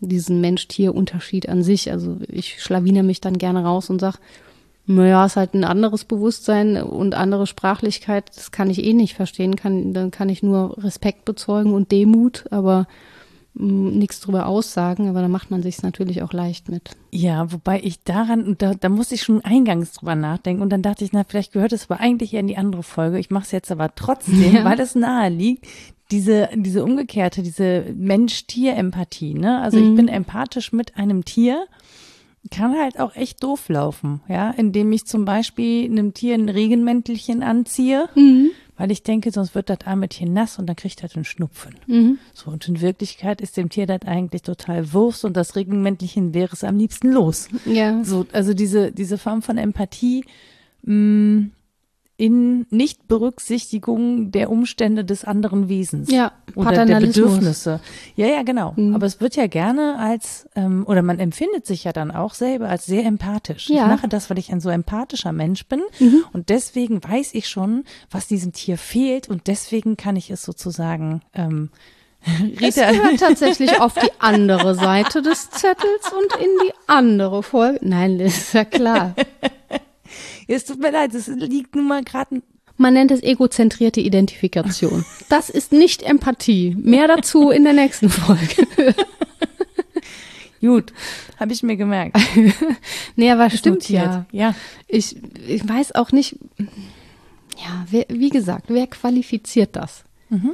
[0.00, 1.90] diesen Mensch-Tier-Unterschied an sich.
[1.90, 4.18] Also ich schlawine mich dann gerne raus und sage,
[4.88, 8.30] naja, ist halt ein anderes Bewusstsein und andere Sprachlichkeit.
[8.34, 9.54] Das kann ich eh nicht verstehen.
[9.54, 12.86] Kann, dann kann ich nur Respekt bezeugen und Demut, aber
[13.52, 16.92] mm, nichts drüber aussagen, aber da macht man sich natürlich auch leicht mit.
[17.10, 21.04] Ja, wobei ich daran, da, da musste ich schon eingangs drüber nachdenken und dann dachte
[21.04, 23.18] ich, na, vielleicht gehört es aber eigentlich eher in die andere Folge.
[23.18, 24.64] Ich mache es jetzt aber trotzdem, ja.
[24.64, 25.66] weil es nahe liegt.
[26.10, 29.60] Diese, diese umgekehrte, diese Mensch-Tier-Empathie, ne?
[29.60, 29.90] Also mhm.
[29.90, 31.66] ich bin empathisch mit einem Tier
[32.48, 37.42] kann halt auch echt doof laufen, ja, indem ich zum Beispiel einem Tier ein Regenmäntelchen
[37.42, 38.50] anziehe, mhm.
[38.76, 41.74] weil ich denke, sonst wird das Armetchen nass und dann kriegt das einen Schnupfen.
[41.86, 42.18] Mhm.
[42.34, 46.52] So, und in Wirklichkeit ist dem Tier das eigentlich total Wurst und das Regenmäntelchen wäre
[46.52, 47.48] es am liebsten los.
[47.66, 48.02] Ja.
[48.04, 50.24] So, also diese, diese Form von Empathie,
[50.82, 51.50] mh, mm,
[52.18, 57.78] in Nichtberücksichtigung der Umstände des anderen Wesens ja, oder der Bedürfnisse.
[58.16, 58.72] Ja, ja, genau.
[58.74, 58.96] Mhm.
[58.96, 62.68] Aber es wird ja gerne als ähm, oder man empfindet sich ja dann auch selber
[62.68, 63.70] als sehr empathisch.
[63.70, 63.82] Ja.
[63.82, 66.24] Ich mache das, weil ich ein so empathischer Mensch bin mhm.
[66.32, 71.22] und deswegen weiß ich schon, was diesem Tier fehlt und deswegen kann ich es sozusagen
[71.34, 71.70] ähm,
[72.26, 72.66] Rita.
[72.66, 77.78] Es gehört tatsächlich auf die andere Seite des Zettels und in die andere Folge.
[77.82, 79.14] Nein, das ist ja klar.
[80.48, 82.42] Es tut mir leid, es liegt nun mal gerade
[82.80, 85.04] man nennt es egozentrierte Identifikation.
[85.28, 86.76] Das ist nicht Empathie.
[86.78, 88.68] Mehr dazu in der nächsten Folge.
[90.60, 90.92] Gut,
[91.38, 92.16] habe ich mir gemerkt.
[93.16, 94.04] nee, aber stimmt notiert.
[94.04, 94.26] ja.
[94.30, 94.54] Ja.
[94.86, 100.04] Ich, ich weiß auch nicht, ja, wer, wie gesagt, wer qualifiziert das?
[100.30, 100.52] Mhm.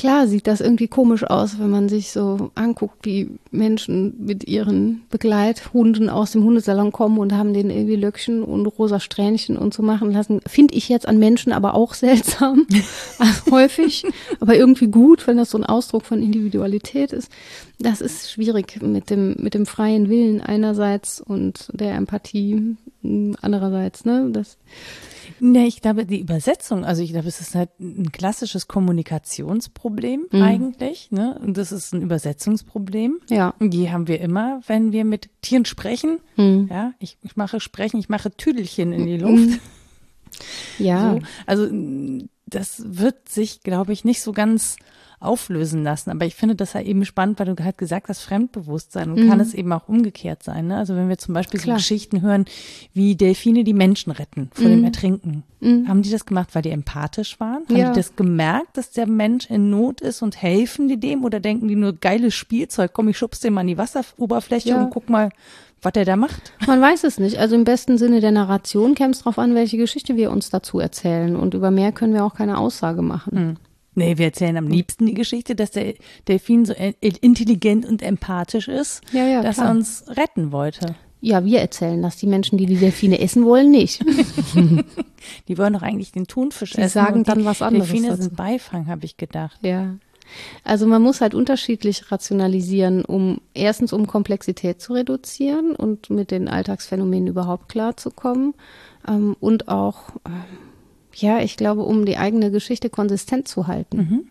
[0.00, 5.02] Klar sieht das irgendwie komisch aus, wenn man sich so anguckt, wie Menschen mit ihren
[5.10, 9.82] Begleithunden aus dem Hundesalon kommen und haben denen irgendwie Löckchen und rosa Strähnchen und so
[9.82, 10.40] machen lassen.
[10.46, 12.66] Finde ich jetzt an Menschen aber auch seltsam,
[13.18, 14.06] also häufig,
[14.40, 17.30] aber irgendwie gut, wenn das so ein Ausdruck von Individualität ist.
[17.78, 22.74] Das ist schwierig mit dem, mit dem freien Willen einerseits und der Empathie
[23.42, 24.30] andererseits, ne?
[24.32, 24.56] Das
[25.40, 30.42] Nee, ich glaube, die Übersetzung, also ich glaube, es ist halt ein klassisches Kommunikationsproblem mhm.
[30.42, 31.38] eigentlich, ne?
[31.42, 33.20] Und das ist ein Übersetzungsproblem.
[33.28, 33.54] Ja.
[33.58, 36.18] Und die haben wir immer, wenn wir mit Tieren sprechen.
[36.36, 36.68] Mhm.
[36.70, 39.16] Ja, ich, ich mache Sprechen, ich mache Tüdelchen in die.
[39.16, 39.34] Luft.
[39.34, 39.58] Mhm.
[40.78, 41.18] Ja.
[41.20, 41.68] So, also
[42.46, 44.76] das wird sich, glaube ich, nicht so ganz
[45.20, 46.10] auflösen lassen.
[46.10, 49.28] Aber ich finde das halt eben spannend, weil du halt gesagt hast, Fremdbewusstsein und mhm.
[49.28, 50.68] kann es eben auch umgekehrt sein.
[50.68, 50.76] Ne?
[50.78, 51.76] Also wenn wir zum Beispiel Klar.
[51.76, 52.46] so Geschichten hören,
[52.94, 54.70] wie Delfine die Menschen retten vor mhm.
[54.70, 55.42] dem Ertrinken.
[55.60, 55.88] Mhm.
[55.88, 57.64] Haben die das gemacht, weil die empathisch waren?
[57.68, 57.90] Haben ja.
[57.90, 61.22] die das gemerkt, dass der Mensch in Not ist und helfen die dem?
[61.22, 64.82] Oder denken die nur geiles Spielzeug, komm, ich schub's dir mal an die Wasseroberfläche ja.
[64.82, 65.28] und guck mal,
[65.82, 66.52] was der da macht?
[66.66, 67.38] Man weiß es nicht.
[67.38, 70.78] Also im besten Sinne der Narration käme es darauf an, welche Geschichte wir uns dazu
[70.78, 71.36] erzählen.
[71.36, 73.58] Und über mehr können wir auch keine Aussage machen.
[73.94, 75.94] Nee, wir erzählen am liebsten die Geschichte, dass der
[76.28, 79.68] Delfin so intelligent und empathisch ist, ja, ja, dass klar.
[79.68, 80.94] er uns retten wollte.
[81.20, 82.16] Ja, wir erzählen das.
[82.16, 84.02] Die Menschen, die die Delfine essen wollen, nicht.
[85.48, 86.94] die wollen doch eigentlich den Thunfisch die essen.
[86.94, 87.88] sagen dann was anderes.
[87.88, 88.22] Delfine dazu.
[88.22, 89.58] sind Beifang, habe ich gedacht.
[89.62, 89.96] Ja.
[90.64, 96.48] Also man muss halt unterschiedlich rationalisieren, um erstens um Komplexität zu reduzieren und mit den
[96.48, 98.54] Alltagsphänomenen überhaupt klarzukommen
[99.06, 100.69] ähm, und auch ähm,
[101.14, 103.96] ja, ich glaube, um die eigene Geschichte konsistent zu halten.
[103.96, 104.28] Mhm.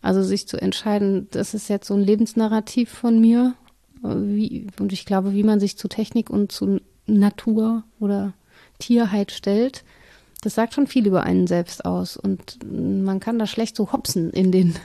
[0.00, 3.54] Also sich zu entscheiden, das ist jetzt so ein Lebensnarrativ von mir.
[4.02, 8.32] Wie, und ich glaube, wie man sich zu Technik und zu Natur oder
[8.78, 9.84] Tierheit stellt,
[10.42, 12.16] das sagt schon viel über einen selbst aus.
[12.16, 14.76] Und man kann da schlecht so hopsen in den,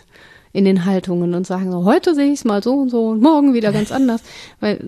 [0.52, 3.22] in den Haltungen und sagen so, heute sehe ich es mal so und so und
[3.22, 4.22] morgen wieder ganz anders,
[4.60, 4.80] weil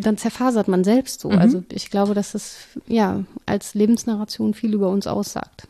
[0.00, 1.30] dann zerfasert man selbst so.
[1.30, 1.38] Mhm.
[1.38, 5.66] Also ich glaube, dass es ja als Lebensnarration viel über uns aussagt.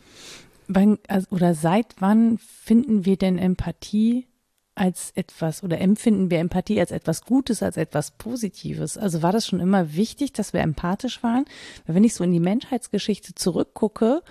[0.67, 4.27] Wann, also, oder seit wann finden wir denn Empathie
[4.75, 8.97] als etwas oder empfinden wir Empathie als etwas Gutes, als etwas Positives?
[8.97, 11.45] Also war das schon immer wichtig, dass wir empathisch waren?
[11.85, 14.23] Weil wenn ich so in die Menschheitsgeschichte zurückgucke,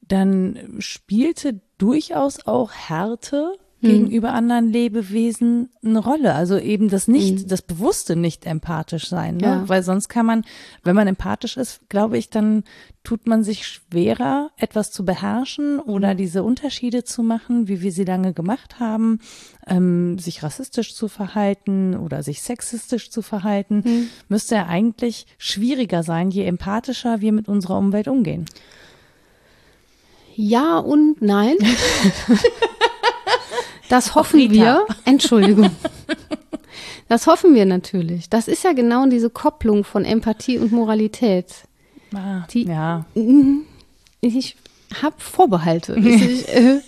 [0.00, 3.88] dann spielte durchaus auch Härte Hm.
[3.90, 6.34] gegenüber anderen Lebewesen eine Rolle.
[6.34, 7.48] Also eben das nicht, Hm.
[7.48, 9.42] das bewusste nicht empathisch sein, ne?
[9.46, 9.68] Ja.
[9.68, 10.44] Weil sonst kann man,
[10.84, 12.62] wenn man empathisch ist, glaube ich, dann
[13.04, 15.92] tut man sich schwerer, etwas zu beherrschen Hm.
[15.92, 19.18] oder diese Unterschiede zu machen, wie wir sie lange gemacht haben,
[19.66, 24.08] ähm, sich rassistisch zu verhalten oder sich sexistisch zu verhalten, Hm.
[24.28, 28.46] müsste ja eigentlich schwieriger sein, je empathischer wir mit unserer Umwelt umgehen.
[30.34, 31.56] Ja und nein.
[33.92, 34.54] Das hoffen Rita.
[34.54, 34.86] wir.
[35.04, 35.68] Entschuldigung.
[37.08, 38.30] Das hoffen wir natürlich.
[38.30, 41.52] Das ist ja genau diese Kopplung von Empathie und Moralität.
[42.14, 43.04] Ah, Die- ja.
[44.22, 44.56] Ich
[45.02, 45.94] habe Vorbehalte.
[45.98, 46.80] Ich, äh,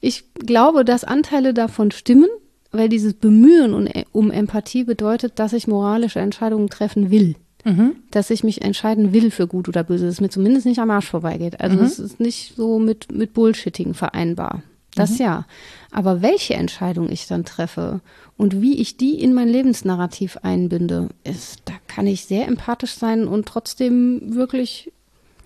[0.00, 2.28] ich glaube, dass Anteile davon stimmen,
[2.72, 7.36] weil dieses Bemühen um, um Empathie bedeutet, dass ich moralische Entscheidungen treffen will.
[7.64, 7.94] Mhm.
[8.10, 10.90] Dass ich mich entscheiden will für gut oder böse, dass es mir zumindest nicht am
[10.90, 11.60] Arsch vorbeigeht.
[11.60, 14.62] Also es ist nicht so mit, mit Bullshitting vereinbar.
[14.98, 15.44] Das ja.
[15.90, 18.00] Aber welche Entscheidung ich dann treffe
[18.36, 23.26] und wie ich die in mein Lebensnarrativ einbinde, ist, da kann ich sehr empathisch sein
[23.26, 24.92] und trotzdem wirklich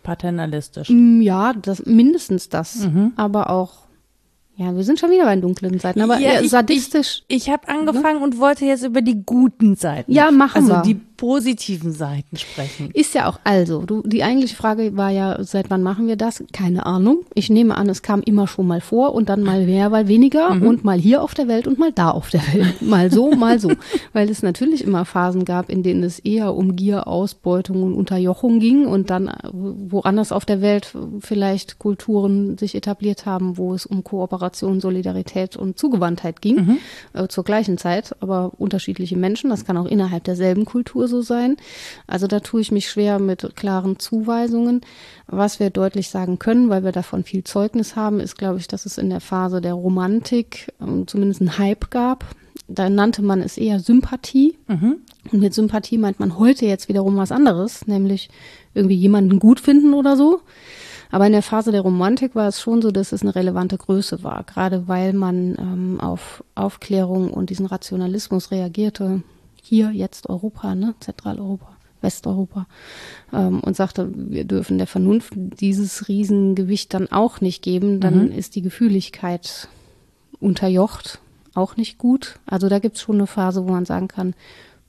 [0.03, 0.89] Paternalistisch.
[0.91, 2.89] Mm, Ja, das, mindestens das.
[3.17, 3.83] Aber auch,
[4.57, 7.23] ja, wir sind schon wieder bei den dunklen Seiten, aber Ja, ich- sadistisch.
[7.29, 10.11] Ich habe angefangen und wollte jetzt über die guten Seiten.
[10.13, 10.83] Ja, machen also wir.
[10.83, 12.91] die positiven Seiten sprechen.
[12.95, 13.83] ist ja auch also.
[13.83, 16.43] Du, die eigentliche Frage war ja, seit wann machen wir das?
[16.53, 17.21] Keine Ahnung.
[17.33, 20.51] Ich nehme an, es kam immer schon mal vor und dann mal mehr, mal weniger
[20.51, 22.83] und mal hier auf der Welt und mal da auf der Welt.
[22.83, 23.71] Mal so, mal so.
[24.13, 28.59] Weil es natürlich immer Phasen gab, in denen es eher um Gier, Ausbeutung und Unterjochung
[28.59, 34.03] ging und dann woanders auf der Welt vielleicht Kulturen sich etabliert haben, wo es um
[34.03, 36.79] Kooperation, Solidarität und Zugewandtheit ging.
[37.13, 39.51] Äh, zur gleichen Zeit, aber unterschiedliche Menschen.
[39.51, 41.57] Das kann auch innerhalb derselben Kultur so sein.
[42.09, 44.81] Also da tue ich mich schwer mit klaren Zuweisungen.
[45.29, 48.87] Was wir deutlich sagen können, weil wir davon viel Zeugnis haben, ist, glaube ich, dass
[48.87, 52.25] es in der Phase der Romantik ähm, zumindest einen Hype gab.
[52.69, 54.57] Da nannte man es eher Sympathie.
[55.31, 58.29] Und mit Sympathie meint man heute jetzt wiederum was anderes, nämlich
[58.75, 60.41] irgendwie jemanden gut finden oder so.
[61.13, 64.25] Aber in der Phase der Romantik war es schon so, dass es eine relevante Größe
[64.25, 69.23] war, gerade weil man ähm, auf Aufklärung und diesen Rationalismus reagierte.
[69.65, 70.97] Hier, jetzt Europa, ne?
[70.99, 72.67] Zentraleuropa, Westeuropa.
[73.33, 78.57] Ähm, und sagte, wir dürfen der Vernunft dieses Riesengewicht dann auch nicht geben, dann ist
[78.57, 79.69] die Gefühligkeit
[80.41, 81.21] unterjocht,
[81.55, 82.41] auch nicht gut.
[82.45, 84.35] Also da gibt es schon eine Phase, wo man sagen kann,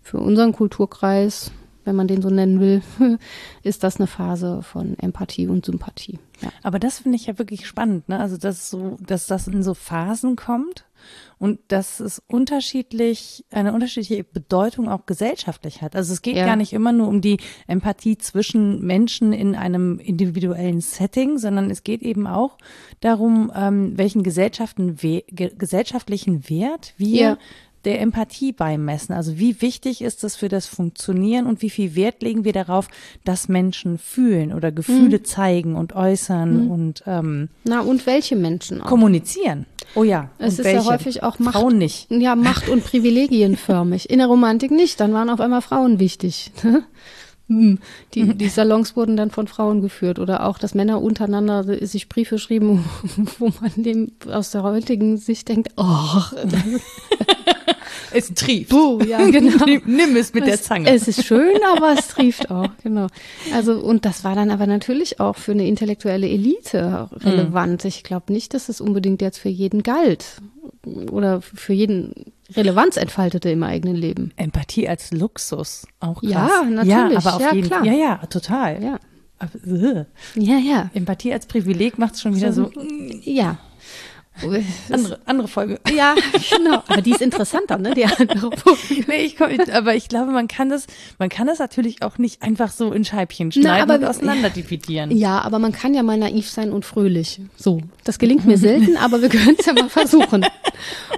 [0.02, 1.52] für unseren Kulturkreis,
[1.86, 2.82] wenn man den so nennen will,
[3.64, 6.20] ist das eine Phase von Empathie und Sympathie.
[6.42, 6.50] Ja.
[6.64, 8.20] Aber das finde ich ja wirklich spannend, ne?
[8.20, 10.86] Also dass so, dass das in so Phasen kommt
[11.38, 15.96] und dass es unterschiedlich, eine unterschiedliche Bedeutung auch gesellschaftlich hat.
[15.96, 16.46] Also es geht Ja.
[16.46, 21.84] gar nicht immer nur um die Empathie zwischen Menschen in einem individuellen Setting, sondern es
[21.84, 22.58] geht eben auch
[23.02, 27.38] darum, ähm, welchen Gesellschaften, we ge gesellschaftlichen Wert wir Ja.
[27.86, 29.14] Der Empathie beimessen.
[29.14, 32.88] Also wie wichtig ist das für das Funktionieren und wie viel Wert legen wir darauf,
[33.26, 35.26] dass Menschen fühlen oder Gefühle Mhm.
[35.26, 38.88] zeigen und äußern und ähm, Na, und welche Menschen auch?
[38.88, 39.66] kommunizieren.
[39.96, 40.30] Oh ja.
[40.40, 40.78] Es ist welche?
[40.78, 41.56] ja häufig auch Macht.
[41.56, 42.10] Frauen nicht.
[42.10, 44.10] Ja, Macht- und Privilegienförmig.
[44.10, 46.52] In der Romantik nicht, dann waren auf einmal Frauen wichtig.
[47.50, 47.80] Hm.
[48.14, 52.40] Die, die Salons wurden dann von Frauen geführt oder auch, dass Männer untereinander sich Briefe
[52.40, 52.86] schrieben,
[53.38, 55.84] wo man dem aus der heutigen Sicht denkt, oh,
[58.14, 58.70] Es trieft.
[58.70, 59.66] buh, ja, genau.
[59.86, 60.90] nimm, es mit der Es- Zange.
[60.90, 63.08] Es ist schön, aber es trieft auch, genau.
[63.54, 67.86] Also, und das war dann aber natürlich auch für eine intellektuelle Elite relevant.
[67.86, 70.42] Ich glaube nicht, dass es unbedingt jetzt für jeden galt
[71.12, 72.14] oder für jeden
[72.56, 74.32] Relevanz entfaltete im eigenen Leben.
[74.36, 75.88] Empathie als Luxus.
[76.00, 76.32] Auch krass.
[76.32, 76.88] Ja, natürlich.
[76.88, 77.86] Ja, aber auf Ja, jeden klar.
[77.86, 78.84] Ja, ja, total.
[78.84, 79.00] Ja,
[79.40, 80.06] Aber, äh.
[80.36, 80.90] ja, ja.
[80.94, 82.70] Empathie als Privileg macht es schon wieder so.
[83.24, 83.58] Ja.
[84.90, 85.80] Andere, andere Folge.
[85.94, 86.16] Ja,
[86.50, 86.82] genau.
[86.88, 87.94] Aber die ist interessanter, ne?
[87.94, 88.50] Die andere.
[89.08, 90.88] Nee, ich komm, aber ich glaube, man kann das,
[91.20, 95.12] man kann das natürlich auch nicht einfach so in Scheibchen schneiden aber- und auseinander dividieren.
[95.12, 97.42] Ja, aber man kann ja mal naiv sein und fröhlich.
[97.56, 97.82] So.
[98.04, 100.46] Das gelingt mir selten, aber wir können es ja mal versuchen.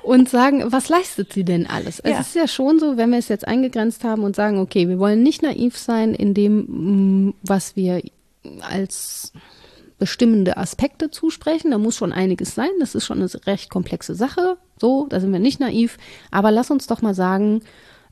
[0.03, 2.01] Und sagen, was leistet sie denn alles?
[2.05, 2.19] Ja.
[2.19, 4.99] Es ist ja schon so, wenn wir es jetzt eingegrenzt haben und sagen, okay, wir
[4.99, 8.01] wollen nicht naiv sein in dem, mm, was wir
[8.61, 9.31] als
[9.97, 11.71] bestimmende Aspekte zusprechen.
[11.71, 12.69] Da muss schon einiges sein.
[12.79, 14.57] Das ist schon eine recht komplexe Sache.
[14.79, 15.97] So, da sind wir nicht naiv.
[16.31, 17.61] Aber lass uns doch mal sagen,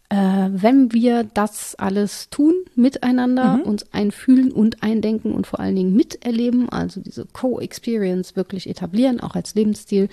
[0.10, 0.16] äh,
[0.52, 3.62] wenn wir das alles tun, miteinander, Mhm.
[3.64, 9.36] uns einfühlen und eindenken und vor allen Dingen miterleben, also diese Co-Experience wirklich etablieren, auch
[9.36, 10.10] als Lebensstil,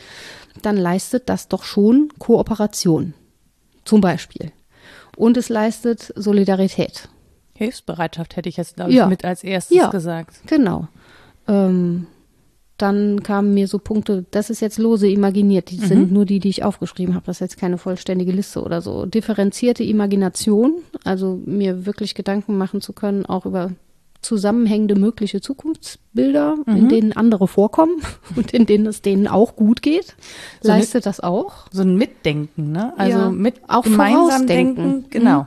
[0.62, 3.14] dann leistet das doch schon Kooperation.
[3.84, 4.52] Zum Beispiel.
[5.16, 7.08] Und es leistet Solidarität.
[7.54, 9.06] Hilfsbereitschaft hätte ich jetzt, glaube ich, Ja.
[9.06, 9.90] mit als erstes Ja.
[9.90, 10.36] gesagt.
[10.46, 10.88] Genau.
[11.50, 12.06] Ähm,
[12.78, 16.48] dann kamen mir so Punkte, das ist jetzt lose imaginiert, die sind nur die, die
[16.48, 19.04] ich aufgeschrieben habe, das ist jetzt keine vollständige Liste oder so.
[19.04, 23.72] Differenzierte Imagination, also mir wirklich Gedanken machen zu können, auch über
[24.22, 28.02] zusammenhängende mögliche Zukunftsbilder, in denen andere vorkommen
[28.36, 30.14] und in denen es denen auch gut geht,
[30.62, 31.66] So leistet das auch.
[31.70, 32.92] So ein Mitdenken, ne?
[32.98, 35.42] Also Ja, mit auch gemeinsam denken, genau.
[35.42, 35.46] Mhm.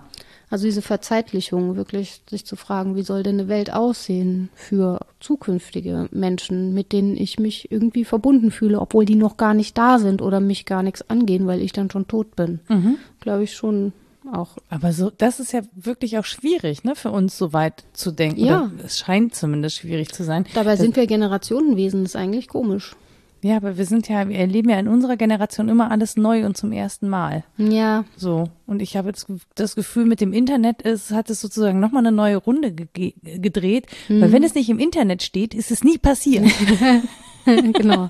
[0.54, 6.08] Also diese Verzeitlichung, wirklich sich zu fragen, wie soll denn eine Welt aussehen für zukünftige
[6.12, 10.22] Menschen, mit denen ich mich irgendwie verbunden fühle, obwohl die noch gar nicht da sind
[10.22, 12.60] oder mich gar nichts angehen, weil ich dann schon tot bin.
[12.70, 12.98] Mhm.
[13.20, 13.94] Glaube ich schon
[14.32, 14.58] auch.
[14.70, 18.46] Aber so, das ist ja wirklich auch schwierig, ne, für uns so weit zu denken.
[18.46, 18.62] Ja.
[18.66, 20.46] Oder es scheint zumindest schwierig zu sein.
[20.54, 22.96] Dabei Das- sind wir Generationenwesen, das ist eigentlich komisch.
[23.44, 26.56] Ja, aber wir sind ja, wir erleben ja in unserer Generation immer alles neu und
[26.56, 27.44] zum ersten Mal.
[27.58, 28.46] Ja, So.
[28.66, 32.16] Und ich habe jetzt das Gefühl, mit dem Internet ist, hat es sozusagen nochmal eine
[32.16, 33.88] neue Runde ge gedreht.
[34.08, 36.46] Weil wenn es nicht im Internet steht, ist es nie passiert.
[37.46, 38.08] genau.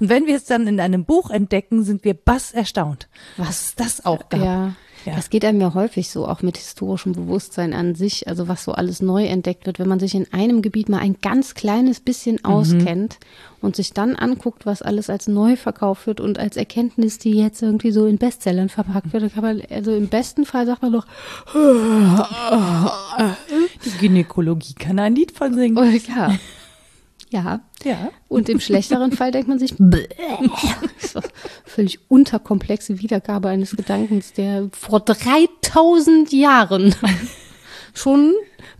[0.00, 3.08] und wenn wir es dann in einem Buch entdecken, sind wir bass erstaunt.
[3.38, 4.40] Was es das auch gab.
[4.40, 4.76] Ja.
[5.04, 5.16] Ja.
[5.16, 8.72] Das geht einem ja häufig so, auch mit historischem Bewusstsein an sich, also was so
[8.72, 12.36] alles neu entdeckt wird, wenn man sich in einem Gebiet mal ein ganz kleines bisschen
[12.36, 12.50] Mhm.
[12.50, 13.18] auskennt
[13.60, 17.62] und sich dann anguckt, was alles als neu verkauft wird und als Erkenntnis, die jetzt
[17.62, 20.92] irgendwie so in Bestsellern verpackt wird, dann kann man, also im besten Fall sagt man
[20.92, 21.06] doch,
[23.84, 25.78] Die Gynäkologie kann ein Lied von singen.
[25.78, 26.36] oh, ja.
[27.34, 27.60] Ja.
[27.82, 28.10] Ja.
[28.28, 30.06] Und im schlechteren Fall denkt man sich, bäh.
[30.98, 31.20] so,
[31.64, 36.94] völlig unterkomplexe Wiedergabe eines Gedankens, der vor 3000 Jahren
[37.94, 38.32] schon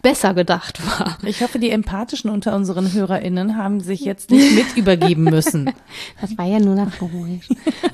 [0.03, 1.19] besser gedacht war.
[1.25, 5.73] Ich hoffe, die Empathischen unter unseren HörerInnen haben sich jetzt nicht mit übergeben müssen.
[6.21, 7.41] Das war ja nur nachgeholt.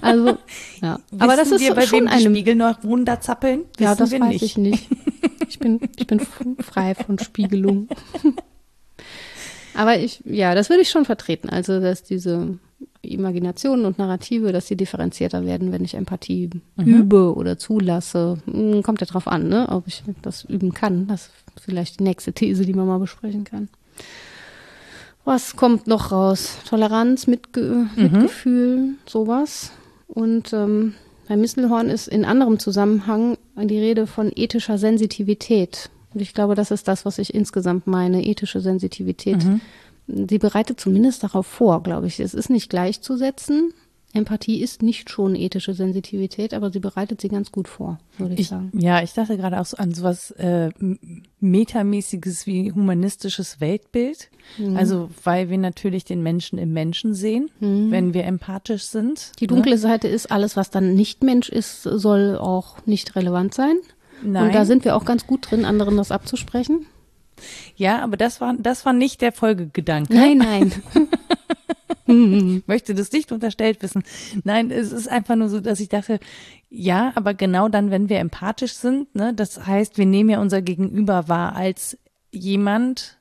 [0.00, 0.36] Also,
[0.82, 0.98] ja.
[1.18, 2.30] Aber das ist wir, bei schon wem die eine.
[2.30, 3.62] Spiegelneuronen da zappeln?
[3.78, 4.42] Ja, Wissen das wir weiß nicht.
[4.42, 4.88] ich nicht.
[5.48, 6.20] Ich bin, ich bin
[6.60, 7.88] frei von Spiegelung.
[9.74, 11.48] Aber ich, ja, das würde ich schon vertreten.
[11.48, 12.58] Also, dass diese
[13.02, 16.84] Imaginationen und Narrative, dass sie differenzierter werden, wenn ich Empathie Mhm.
[16.86, 18.38] übe oder zulasse.
[18.50, 19.68] Hm, Kommt ja drauf an, ne?
[19.70, 21.06] ob ich das üben kann.
[21.06, 23.68] Das ist vielleicht die nächste These, die man mal besprechen kann.
[25.24, 26.56] Was kommt noch raus?
[26.68, 28.02] Toleranz, Mitge Mhm.
[28.02, 29.70] Mitgefühl, sowas.
[30.08, 30.94] Und ähm,
[31.28, 35.90] bei Misselhorn ist in anderem Zusammenhang die Rede von ethischer Sensitivität.
[36.12, 39.44] Und ich glaube, das ist das, was ich insgesamt meine, ethische Sensitivität.
[39.44, 39.60] Mhm.
[40.06, 42.18] Sie bereitet zumindest darauf vor, glaube ich.
[42.18, 43.72] Es ist nicht gleichzusetzen.
[44.12, 48.40] Empathie ist nicht schon ethische Sensitivität, aber sie bereitet sie ganz gut vor, würde ich,
[48.40, 48.72] Ich, sagen.
[48.74, 50.70] ja, ich dachte gerade auch so an sowas äh,
[51.38, 54.28] metamäßiges wie humanistisches Weltbild.
[54.58, 54.76] Mhm.
[54.76, 59.30] Also weil wir natürlich den Menschen im Menschen sehen, wenn wir empathisch sind.
[59.38, 63.76] Die dunkle Seite ist, alles, was dann nicht Mensch ist, soll auch nicht relevant sein.
[64.22, 64.46] Nein.
[64.46, 66.86] Und da sind wir auch ganz gut drin, anderen das abzusprechen.
[67.76, 70.14] Ja, aber das war, das war nicht der Folgegedanke.
[70.14, 70.72] Nein, nein.
[72.06, 74.02] Ich möchte das nicht unterstellt wissen.
[74.44, 76.20] Nein, es ist einfach nur so, dass ich dachte,
[76.68, 80.62] ja, aber genau dann, wenn wir empathisch sind, ne, das heißt, wir nehmen ja unser
[80.62, 81.98] Gegenüber wahr als
[82.30, 83.18] jemand,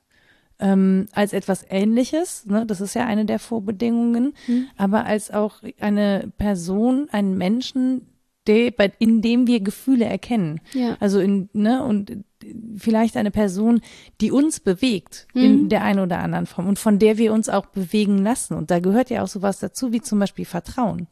[0.58, 4.34] ähm, als etwas Ähnliches, ne, das ist ja eine der Vorbedingungen,
[4.76, 8.06] aber als auch eine Person, einen Menschen,
[8.50, 10.60] der, bei, in dem wir Gefühle erkennen.
[10.72, 10.96] Ja.
[11.00, 12.24] Also in, ne, und
[12.76, 13.80] vielleicht eine Person,
[14.20, 17.66] die uns bewegt in der einen oder anderen Form und von der wir uns auch
[17.66, 18.54] bewegen lassen.
[18.54, 21.06] Und da gehört ja auch sowas dazu, wie zum Beispiel Vertrauen.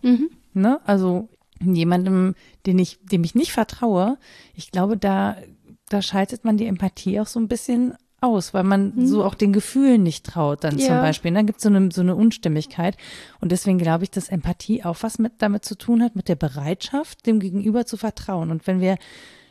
[0.54, 0.80] Ne?
[0.84, 1.28] Also
[1.60, 2.34] jemandem,
[2.66, 4.18] den ich, dem ich nicht vertraue,
[4.54, 5.36] ich glaube, da,
[5.88, 9.52] da schaltet man die Empathie auch so ein bisschen aus, weil man so auch den
[9.52, 11.00] Gefühlen nicht traut, dann zum Ja.
[11.00, 11.32] Beispiel.
[11.32, 12.96] Da gibt es so eine, so eine Unstimmigkeit.
[13.40, 16.36] Und deswegen glaube ich, dass Empathie auch was mit, damit zu tun hat, mit der
[16.36, 18.50] Bereitschaft, dem Gegenüber zu vertrauen.
[18.50, 18.96] Und wenn wir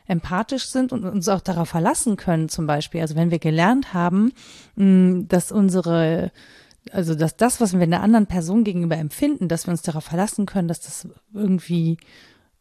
[0.08, 4.32] empathisch sind und uns auch darauf verlassen können, zum Beispiel, also wenn wir gelernt haben,
[4.76, 6.32] mh, dass unsere
[6.94, 10.46] also dass das, was wir einer anderen Person gegenüber empfinden, dass wir uns darauf verlassen
[10.46, 11.98] können, dass das irgendwie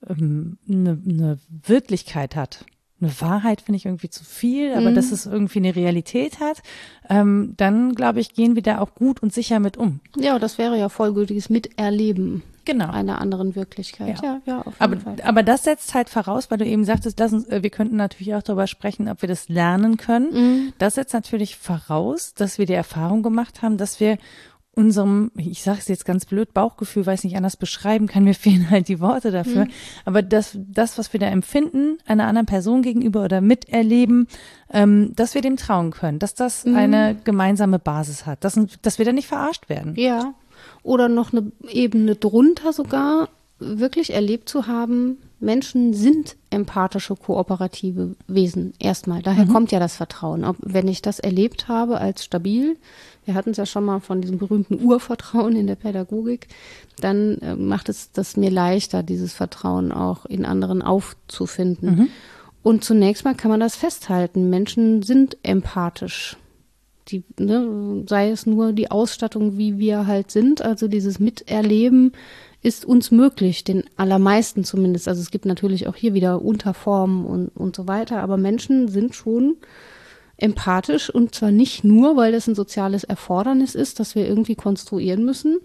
[0.08, 2.64] ähm, eine, eine Wirklichkeit hat.
[3.00, 6.62] Eine Wahrheit finde ich irgendwie zu viel, aber dass es irgendwie eine Realität hat,
[7.10, 10.00] ähm, dann glaube ich, gehen wir da auch gut und sicher mit um.
[10.16, 12.90] Ja, das wäre ja vollgültiges Miterleben Genau.
[12.90, 14.20] einer anderen Wirklichkeit.
[14.22, 15.16] Ja, ja, jeden Aber, Fall.
[15.22, 18.34] aber das setzt halt voraus, weil du eben sagtest, lass uns, äh, wir könnten natürlich
[18.34, 20.32] auch darüber sprechen, ob wir das lernen können.
[20.32, 20.72] Mhm.
[20.78, 24.18] Das setzt natürlich voraus, dass wir die Erfahrung gemacht haben, dass wir
[24.76, 28.70] unserem, ich sage es jetzt ganz blöd, Bauchgefühl, weiß nicht anders beschreiben kann, mir fehlen
[28.70, 29.70] halt die Worte dafür, mhm.
[30.04, 34.28] aber das, das, was wir da empfinden, einer anderen Person gegenüber oder miterleben,
[34.70, 36.76] ähm, dass wir dem trauen können, dass das mhm.
[36.76, 39.94] eine gemeinsame Basis hat, dass, dass wir da nicht verarscht werden.
[39.96, 40.34] Ja,
[40.82, 48.74] oder noch eine Ebene drunter sogar, wirklich erlebt zu haben, Menschen sind empathische, kooperative Wesen
[48.78, 49.22] erstmal.
[49.22, 49.52] Daher mhm.
[49.52, 50.44] kommt ja das Vertrauen.
[50.44, 52.76] Ob, wenn ich das erlebt habe als stabil,
[53.24, 56.48] wir hatten es ja schon mal von diesem berühmten Urvertrauen in der Pädagogik,
[57.00, 61.96] dann äh, macht es das mir leichter, dieses Vertrauen auch in anderen aufzufinden.
[61.96, 62.08] Mhm.
[62.62, 64.50] Und zunächst mal kann man das festhalten.
[64.50, 66.36] Menschen sind empathisch.
[67.08, 72.12] Die, ne, sei es nur die Ausstattung, wie wir halt sind, also dieses Miterleben,
[72.66, 75.06] ist uns möglich, den allermeisten zumindest.
[75.06, 79.14] Also es gibt natürlich auch hier wieder Unterformen und, und so weiter, aber Menschen sind
[79.14, 79.56] schon
[80.36, 85.24] empathisch und zwar nicht nur, weil das ein soziales Erfordernis ist, das wir irgendwie konstruieren
[85.24, 85.58] müssen,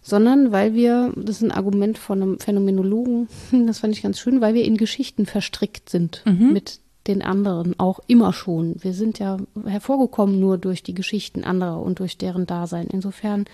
[0.00, 3.28] sondern weil wir, das ist ein Argument von einem Phänomenologen,
[3.66, 6.54] das fand ich ganz schön, weil wir in Geschichten verstrickt sind mhm.
[6.54, 8.76] mit den anderen, auch immer schon.
[8.82, 9.36] Wir sind ja
[9.66, 12.86] hervorgekommen nur durch die Geschichten anderer und durch deren Dasein.
[12.86, 13.44] Insofern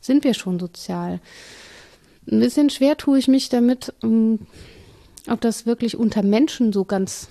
[0.00, 1.20] sind wir schon sozial.
[2.30, 4.40] Ein bisschen schwer tue ich mich damit, ähm,
[5.28, 7.28] ob das wirklich unter Menschen so ganz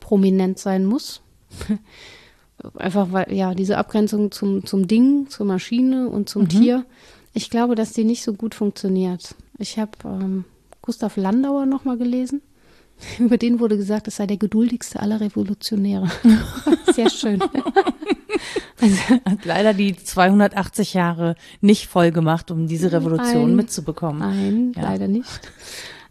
[0.00, 1.20] prominent sein muss.
[2.74, 6.48] Einfach weil, ja, diese Abgrenzung zum, zum Ding, zur Maschine und zum mhm.
[6.48, 6.84] Tier,
[7.32, 9.34] ich glaube, dass die nicht so gut funktioniert.
[9.58, 10.44] Ich habe ähm,
[10.82, 12.42] Gustav Landauer nochmal gelesen.
[13.18, 16.08] Über den wurde gesagt, es sei der geduldigste aller Revolutionäre.
[16.92, 17.40] Sehr schön.
[18.80, 23.56] Also, hat leider die 280 Jahre nicht voll gemacht, um diese Revolution Nein.
[23.56, 24.20] mitzubekommen.
[24.20, 24.82] Nein, ja.
[24.82, 25.40] leider nicht.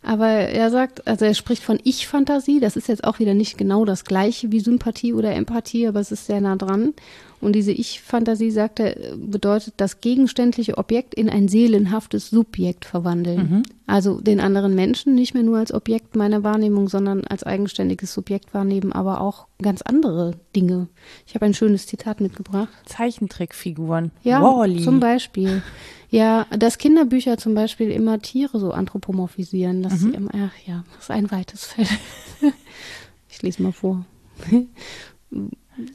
[0.07, 2.61] Aber er sagt, also er spricht von Ich-Fantasie.
[2.61, 6.13] Das ist jetzt auch wieder nicht genau das gleiche wie Sympathie oder Empathie, aber es
[6.13, 6.93] ist sehr nah dran.
[7.41, 13.37] Und diese Ich-Fantasie, sagt er, bedeutet das gegenständliche Objekt in ein seelenhaftes Subjekt verwandeln.
[13.37, 13.63] Mhm.
[13.85, 18.53] Also den anderen Menschen nicht mehr nur als Objekt meiner Wahrnehmung, sondern als eigenständiges Subjekt
[18.53, 20.87] wahrnehmen, aber auch ganz andere Dinge.
[21.27, 22.69] Ich habe ein schönes Zitat mitgebracht.
[22.85, 24.11] Zeichentrickfiguren.
[24.23, 24.81] Ja, Wally.
[24.83, 25.61] zum Beispiel.
[26.09, 29.97] Ja, dass Kinderbücher zum Beispiel immer Tiere so anthropomorphisieren, dass mhm.
[29.97, 31.89] sie immer, ach ja, das ist ein weites Feld.
[33.29, 34.05] ich lese mal vor.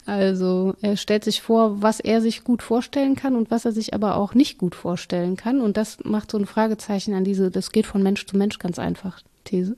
[0.07, 3.95] Also er stellt sich vor, was er sich gut vorstellen kann und was er sich
[3.95, 5.61] aber auch nicht gut vorstellen kann.
[5.61, 8.79] Und das macht so ein Fragezeichen an diese, das geht von Mensch zu Mensch ganz
[8.79, 9.77] einfach, These.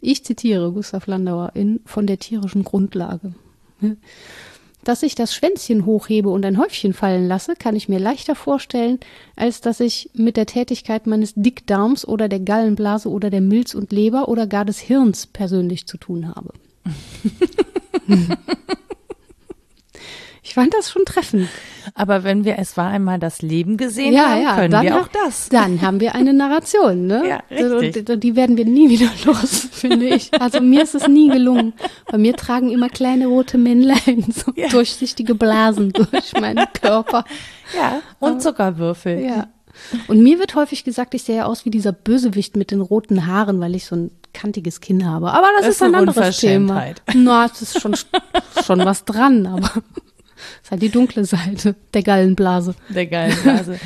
[0.00, 3.34] Ich zitiere Gustav Landauer in Von der tierischen Grundlage.
[4.84, 8.98] Dass ich das Schwänzchen hochhebe und ein Häufchen fallen lasse, kann ich mir leichter vorstellen,
[9.36, 13.92] als dass ich mit der Tätigkeit meines Dickdarms oder der Gallenblase oder der Milz und
[13.92, 16.52] Leber oder gar des Hirns persönlich zu tun habe.
[20.50, 21.48] Ich fand das schon treffend.
[21.94, 25.06] Aber wenn wir es war einmal das Leben gesehen ja, haben, ja, können wir auch
[25.06, 25.48] das.
[25.48, 27.22] Dann haben wir eine Narration, ne?
[27.28, 28.10] Ja, richtig.
[28.10, 30.28] Und die werden wir nie wieder los, finde ich.
[30.40, 31.72] Also mir ist es nie gelungen.
[32.10, 34.66] Bei mir tragen immer kleine rote Männlein so ja.
[34.70, 37.24] durchsichtige Blasen durch meinen Körper.
[37.76, 39.20] Ja, und Zuckerwürfel.
[39.20, 39.46] Ja.
[40.08, 43.60] Und mir wird häufig gesagt, ich sehe aus wie dieser Bösewicht mit den roten Haaren,
[43.60, 45.30] weil ich so ein kantiges Kinn habe.
[45.30, 46.86] Aber das, das ist ein anderes Thema.
[47.14, 47.94] Na, es ist schon,
[48.64, 49.70] schon was dran, aber
[50.62, 52.74] ist halt die dunkle Seite der Gallenblase.
[52.88, 53.78] Der Gallenblase.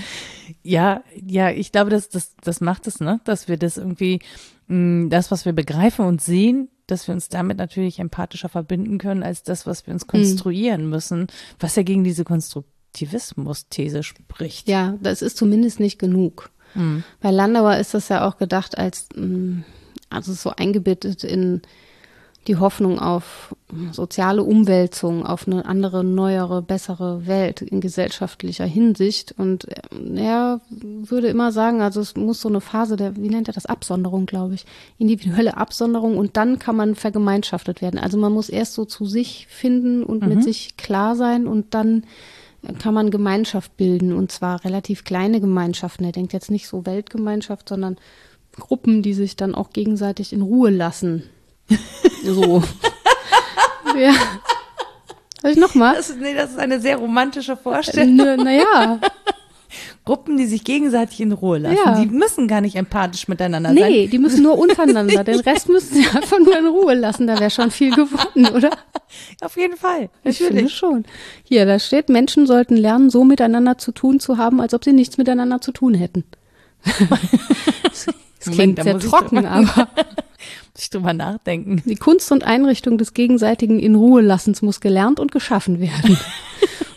[0.63, 3.21] ja, ja, ich glaube, das, das, das macht es, ne?
[3.25, 4.21] Dass wir das irgendwie,
[4.69, 8.99] mh, mm, das, was wir begreifen und sehen, dass wir uns damit natürlich empathischer verbinden
[8.99, 10.91] können, als das, was wir uns konstruieren mhm.
[10.91, 11.27] müssen,
[11.59, 14.69] was ja gegen diese Konstruktivismus-These spricht.
[14.69, 16.51] Ja, das ist zumindest nicht genug.
[16.75, 17.05] Mhm.
[17.21, 19.61] Bei Landauer ist das ja auch gedacht als, mm,
[20.11, 21.63] also so eingebettet in
[22.47, 23.54] die Hoffnung auf
[23.93, 29.35] soziale Umwälzung, auf eine andere, neuere, bessere Welt in gesellschaftlicher Hinsicht.
[29.37, 29.81] Und äh,
[30.17, 33.67] er würde immer sagen, also es muss so eine Phase der, wie nennt er das,
[33.67, 34.67] Absonderung, glaube ich,
[34.99, 37.99] individuelle Absonderung und dann kann man vergemeinschaftet werden.
[37.99, 40.29] Also man muss erst so zu sich finden und mhm.
[40.29, 42.05] mit sich klar sein und dann
[42.79, 46.05] kann man Gemeinschaft bilden und zwar relativ kleine Gemeinschaften.
[46.05, 47.97] Er denkt jetzt nicht so Weltgemeinschaft, sondern
[48.53, 51.25] Gruppen, die sich dann auch gegenseitig in Ruhe lassen
[52.25, 52.63] so.
[53.99, 54.15] Ja.
[55.43, 55.97] Soll ich nochmal?
[55.97, 58.17] Das, nee, das ist eine sehr romantische Vorstellung.
[58.17, 58.99] Naja.
[60.05, 61.77] Gruppen, die sich gegenseitig in Ruhe lassen.
[61.77, 61.99] Ja.
[61.99, 63.91] Die müssen gar nicht empathisch miteinander nee, sein.
[63.91, 65.25] Nee, die müssen nur untereinander.
[65.25, 67.27] Den Rest müssen sie einfach nur in Ruhe lassen.
[67.27, 68.71] Da wäre schon viel gewonnen, oder?
[69.41, 70.11] Auf jeden Fall.
[70.23, 71.05] Ich finde schon.
[71.43, 74.93] Hier, da steht, Menschen sollten lernen, so miteinander zu tun zu haben, als ob sie
[74.93, 76.25] nichts miteinander zu tun hätten.
[76.85, 78.07] das
[78.43, 79.89] klingt Moment, sehr trocken, aber
[80.77, 81.83] ich drüber nachdenken.
[81.85, 86.19] Die Kunst und Einrichtung des gegenseitigen In Ruhe lassens muss gelernt und geschaffen werden.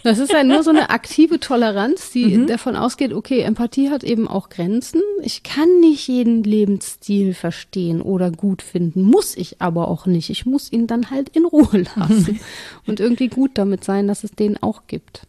[0.08, 2.48] Das ist halt nur so eine aktive Toleranz, die mhm.
[2.48, 5.02] davon ausgeht, okay, Empathie hat eben auch Grenzen.
[5.22, 10.30] Ich kann nicht jeden Lebensstil verstehen oder gut finden, muss ich aber auch nicht.
[10.30, 12.40] Ich muss ihn dann halt in Ruhe lassen
[12.86, 15.28] und irgendwie gut damit sein, dass es den auch gibt.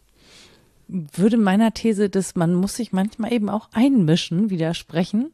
[0.87, 5.31] Würde meiner These, dass man muss sich manchmal eben auch einmischen, widersprechen.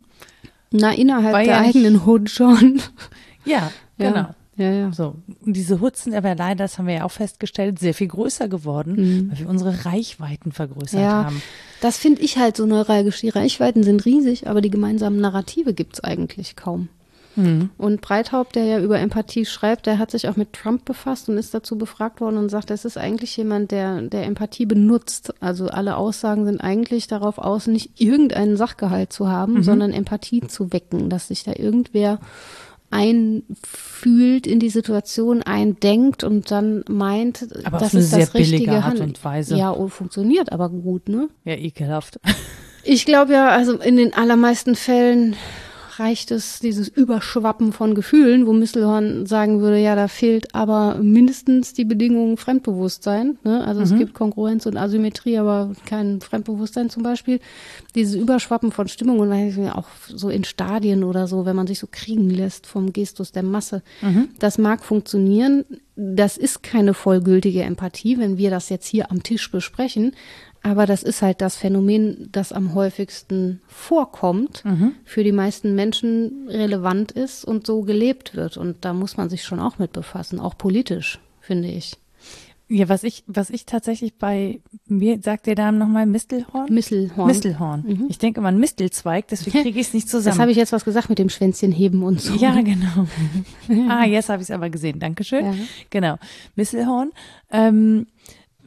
[0.72, 2.82] Na, innerhalb Weil der eigenen Hut schon.
[3.47, 4.16] Ja, genau.
[4.16, 4.36] Ja.
[4.57, 4.91] Ja, ja.
[4.91, 5.16] So.
[5.45, 8.47] Und diese Hut sind aber leider, das haben wir ja auch festgestellt, sehr viel größer
[8.47, 9.32] geworden, mhm.
[9.32, 11.41] weil wir unsere Reichweiten vergrößert ja, haben.
[11.82, 13.20] Das finde ich halt so neuralgisch.
[13.22, 16.88] Die Reichweiten sind riesig, aber die gemeinsamen Narrative gibt es eigentlich kaum.
[17.36, 17.69] Mhm.
[17.77, 21.38] Und Breithaupt, der ja über Empathie schreibt, der hat sich auch mit Trump befasst und
[21.38, 25.33] ist dazu befragt worden und sagt, es ist eigentlich jemand, der, der Empathie benutzt.
[25.41, 29.63] Also alle Aussagen sind eigentlich darauf aus, nicht irgendeinen Sachgehalt zu haben, mhm.
[29.63, 32.19] sondern Empathie zu wecken, dass sich da irgendwer
[32.91, 39.23] einfühlt in die Situation, eindenkt und dann meint, aber das ist das richtige Art und
[39.23, 39.57] Weise.
[39.57, 41.27] Ja, und funktioniert aber gut, ne?
[41.43, 42.19] Ja, ekelhaft.
[42.83, 45.36] Ich glaube ja, also in den allermeisten Fällen
[45.99, 51.73] reicht es, dieses Überschwappen von Gefühlen, wo Misselhorn sagen würde, ja, da fehlt aber mindestens
[51.73, 53.37] die Bedingung Fremdbewusstsein.
[53.43, 53.65] Ne?
[53.65, 53.85] Also mhm.
[53.85, 57.39] es gibt Kongruenz und Asymmetrie, aber kein Fremdbewusstsein zum Beispiel.
[57.95, 62.29] Dieses Überschwappen von Stimmungen, auch so in Stadien oder so, wenn man sich so kriegen
[62.29, 64.29] lässt vom Gestus der Masse, mhm.
[64.39, 65.65] das mag funktionieren.
[65.95, 70.13] Das ist keine vollgültige Empathie, wenn wir das jetzt hier am Tisch besprechen.
[70.66, 74.93] Aber das ist halt das Phänomen, das am häufigsten vorkommt, mhm.
[75.03, 78.57] für die meisten Menschen relevant ist und so gelebt wird.
[78.57, 81.97] Und da muss man sich schon auch mit befassen, auch politisch, finde ich.
[82.68, 86.74] Ja, was ich, was ich tatsächlich bei mir, sagt der Dame nochmal Mistelhorn?
[86.74, 87.28] Mistelhorn.
[87.28, 87.84] Mistelhorn.
[87.86, 88.05] Mhm.
[88.09, 90.34] Ich denke immer ein Mistelzweig, deswegen kriege ich es nicht zusammen.
[90.34, 92.34] Das habe ich jetzt was gesagt mit dem Schwänzchen heben und so.
[92.34, 93.05] Ja, genau.
[93.88, 94.97] ah, jetzt habe ich es aber gesehen.
[94.97, 95.45] Dankeschön.
[95.45, 95.53] Ja.
[95.91, 96.16] Genau.
[96.55, 97.11] Mistelhorn.
[97.51, 98.07] Ähm,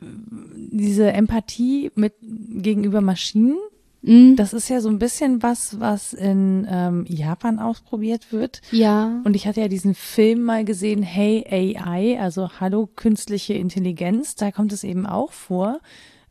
[0.01, 3.57] diese Empathie mit gegenüber Maschinen,
[4.03, 4.37] mhm.
[4.37, 8.61] das ist ja so ein bisschen was, was in ähm, Japan ausprobiert wird.
[8.71, 9.21] Ja.
[9.25, 14.51] Und ich hatte ja diesen Film mal gesehen, Hey AI, also Hallo künstliche Intelligenz, da
[14.51, 15.81] kommt es eben auch vor.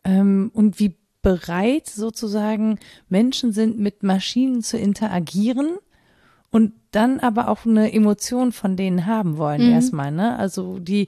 [0.04, 5.78] Ähm, und wie bereit sozusagen Menschen sind, mit Maschinen zu interagieren
[6.52, 9.74] und dann aber auch eine Emotion von denen haben wollen mhm.
[9.74, 10.38] erstmal, ne?
[10.40, 11.08] Also die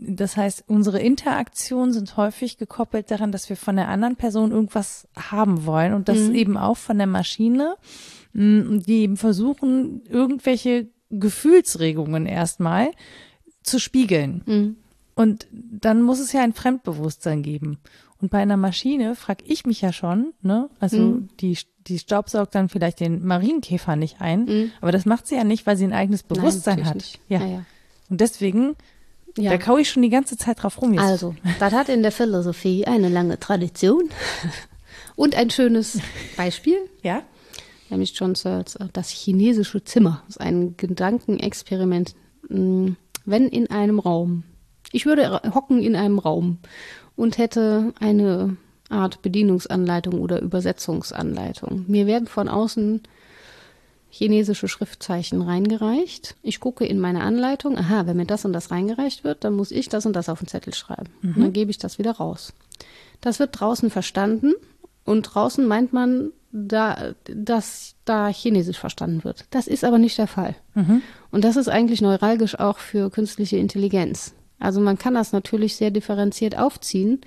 [0.00, 5.08] das heißt, unsere Interaktionen sind häufig gekoppelt daran, dass wir von der anderen Person irgendwas
[5.16, 6.34] haben wollen und das mhm.
[6.34, 7.76] eben auch von der Maschine,
[8.32, 12.90] mm, die eben versuchen, irgendwelche Gefühlsregungen erstmal
[13.62, 14.42] zu spiegeln.
[14.46, 14.76] Mhm.
[15.14, 17.78] Und dann muss es ja ein Fremdbewusstsein geben.
[18.20, 20.70] Und bei einer Maschine frage ich mich ja schon, ne?
[20.78, 21.28] Also mhm.
[21.40, 24.72] die, die staubsaugt dann vielleicht den Marienkäfer nicht ein, mhm.
[24.80, 27.18] aber das macht sie ja nicht, weil sie ein eigenes Bewusstsein Nein, hat.
[27.28, 27.44] Ja.
[27.44, 27.64] ja.
[28.08, 28.76] Und deswegen
[29.38, 29.50] ja.
[29.50, 30.94] Da kaue ich schon die ganze Zeit drauf rum.
[30.94, 31.02] Jetzt.
[31.02, 34.10] Also, das hat in der Philosophie eine lange Tradition
[35.16, 36.00] und ein schönes
[36.36, 36.76] Beispiel.
[37.02, 37.22] Ja.
[37.90, 40.22] Nämlich John Searles, äh, das chinesische Zimmer.
[40.26, 42.14] Das ist ein Gedankenexperiment.
[42.48, 44.44] Hm, wenn in einem Raum,
[44.92, 46.58] ich würde hocken in einem Raum
[47.16, 48.56] und hätte eine
[48.88, 51.84] Art Bedienungsanleitung oder Übersetzungsanleitung.
[51.88, 53.02] Mir werden von außen
[54.10, 56.36] chinesische Schriftzeichen reingereicht.
[56.42, 59.70] Ich gucke in meine Anleitung, aha, wenn mir das und das reingereicht wird, dann muss
[59.70, 61.10] ich das und das auf den Zettel schreiben.
[61.20, 61.34] Mhm.
[61.34, 62.52] Und dann gebe ich das wieder raus.
[63.20, 64.54] Das wird draußen verstanden
[65.04, 69.44] und draußen meint man, da, dass da Chinesisch verstanden wird.
[69.50, 70.54] Das ist aber nicht der Fall.
[70.74, 71.02] Mhm.
[71.30, 74.34] Und das ist eigentlich neuralgisch auch für künstliche Intelligenz.
[74.58, 77.20] Also man kann das natürlich sehr differenziert aufziehen,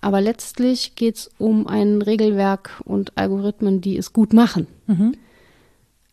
[0.00, 4.66] aber letztlich geht es um ein Regelwerk und Algorithmen, die es gut machen.
[4.86, 5.14] Mhm.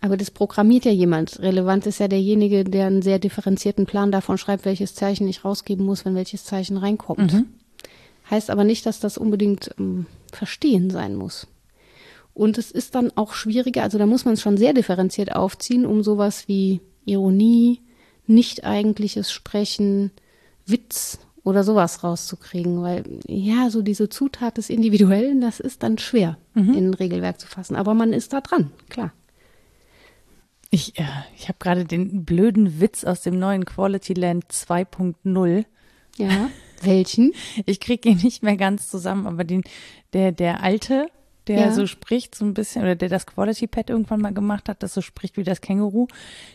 [0.06, 1.39] Aber das programmiert ja jemand.
[1.39, 5.84] Relevant ist ja derjenige, der einen sehr differenzierten Plan davon schreibt, welches Zeichen ich rausgeben
[5.84, 7.34] muss, wenn welches Zeichen reinkommt.
[7.34, 7.47] Mhm.
[8.30, 11.47] Heißt aber nicht, dass das unbedingt ähm, Verstehen sein muss.
[12.36, 15.88] Und es ist dann auch schwieriger, also da muss man es schon sehr differenziert aufziehen,
[15.88, 17.82] um sowas wie Ironie,
[18.28, 20.12] nicht eigentliches Sprechen,
[20.68, 26.38] Witz oder sowas rauszukriegen, weil ja, so diese Zutat des Individuellen, das ist dann schwer
[26.53, 26.74] mhm.
[26.74, 27.76] in ein Regelwerk zu fassen.
[27.76, 29.12] Aber man ist da dran, klar.
[30.76, 31.03] Ich, äh,
[31.38, 35.63] ich habe gerade den blöden Witz aus dem neuen Quality Land 2.0.
[36.17, 36.49] Ja,
[36.82, 37.32] welchen?
[37.65, 39.63] Ich kriege ihn nicht mehr ganz zusammen, aber den,
[40.11, 41.07] der, der alte,
[41.47, 41.71] der ja.
[41.71, 44.93] so spricht, so ein bisschen, oder der das Quality Pad irgendwann mal gemacht hat, das
[44.93, 46.07] so spricht wie das Känguru,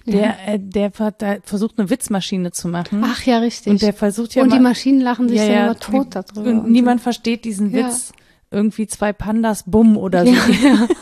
[0.06, 0.36] der, ja.
[0.46, 3.02] äh, der, der, versucht eine Witzmaschine zu machen.
[3.02, 3.70] Ach ja, richtig.
[3.72, 6.50] Und der versucht ja Und mal, die Maschinen lachen sich ja, ja immer tot darüber.
[6.50, 7.04] Und niemand so.
[7.04, 8.12] versteht diesen Witz.
[8.50, 10.32] Irgendwie zwei Pandas, bumm oder so.
[10.32, 10.88] Ja, ja.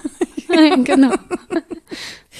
[0.84, 1.14] genau.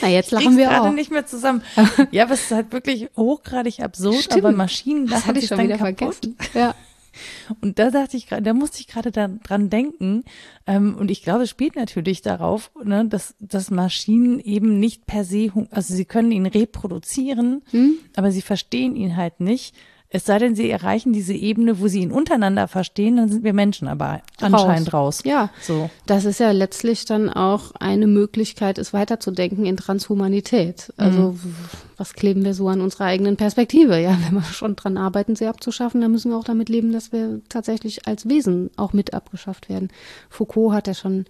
[0.01, 1.63] Na, jetzt lachen wir gerade nicht mehr zusammen.
[2.11, 4.45] Ja, aber es ist halt wirklich hochgradig absurd, Stimmt.
[4.45, 5.99] aber Maschinen lachen das hatte ich schon wieder kaputt.
[5.99, 6.37] vergessen.
[6.55, 6.75] Ja.
[7.61, 10.25] Und da dachte ich gerade, da musste ich gerade dran denken.
[10.67, 15.25] Ähm, und ich glaube, es spielt natürlich darauf, ne, dass, dass Maschinen eben nicht per
[15.25, 17.99] se, also sie können ihn reproduzieren, hm?
[18.17, 19.75] aber sie verstehen ihn halt nicht.
[20.11, 23.53] Es sei denn, sie erreichen diese Ebene, wo sie ihn untereinander verstehen, dann sind wir
[23.53, 25.21] Menschen aber anscheinend raus.
[25.25, 25.91] Ja, so.
[26.07, 30.95] Das ist ja letztlich dann auch eine Möglichkeit, es weiterzudenken in Transhumanität.
[30.97, 31.55] Also mhm.
[31.99, 34.01] was kleben wir so an unserer eigenen Perspektive?
[34.01, 37.13] Ja, wenn wir schon dran arbeiten, sie abzuschaffen, dann müssen wir auch damit leben, dass
[37.13, 39.91] wir tatsächlich als Wesen auch mit abgeschafft werden.
[40.31, 41.27] Foucault hat ja schon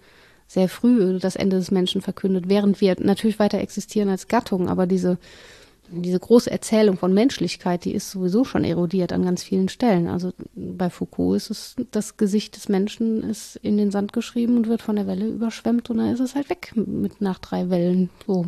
[0.47, 4.87] sehr früh das Ende des Menschen verkündet, während wir natürlich weiter existieren als Gattung, aber
[4.87, 5.17] diese
[5.91, 10.07] diese große Erzählung von Menschlichkeit, die ist sowieso schon erodiert an ganz vielen Stellen.
[10.07, 14.67] Also bei Foucault ist es, das Gesicht des Menschen ist in den Sand geschrieben und
[14.67, 18.09] wird von der Welle überschwemmt und dann ist es halt weg mit nach drei Wellen.
[18.25, 18.47] So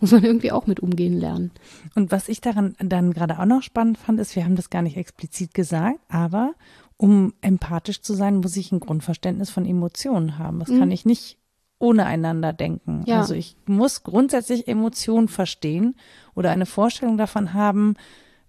[0.00, 1.50] muss man irgendwie auch mit umgehen lernen.
[1.94, 4.82] Und was ich daran dann gerade auch noch spannend fand, ist, wir haben das gar
[4.82, 6.54] nicht explizit gesagt, aber
[6.96, 10.60] um empathisch zu sein, muss ich ein Grundverständnis von Emotionen haben.
[10.60, 10.80] Das mhm.
[10.80, 11.38] kann ich nicht
[11.80, 13.02] ohne einander denken.
[13.06, 13.18] Ja.
[13.18, 15.96] Also ich muss grundsätzlich Emotionen verstehen
[16.36, 17.94] oder eine Vorstellung davon haben,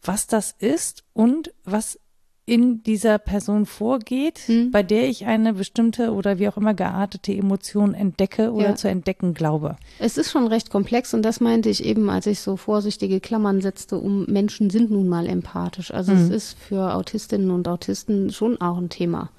[0.04, 2.00] was das ist und was
[2.46, 4.72] in dieser Person vorgeht, hm.
[4.72, 8.76] bei der ich eine bestimmte oder wie auch immer geartete Emotion entdecke oder ja.
[8.76, 9.78] zu entdecken glaube.
[10.00, 13.62] Es ist schon recht komplex und das meinte ich eben, als ich so vorsichtige Klammern
[13.62, 15.94] setzte, um Menschen sind nun mal empathisch.
[15.94, 16.20] Also hm.
[16.20, 19.30] es ist für Autistinnen und Autisten schon auch ein Thema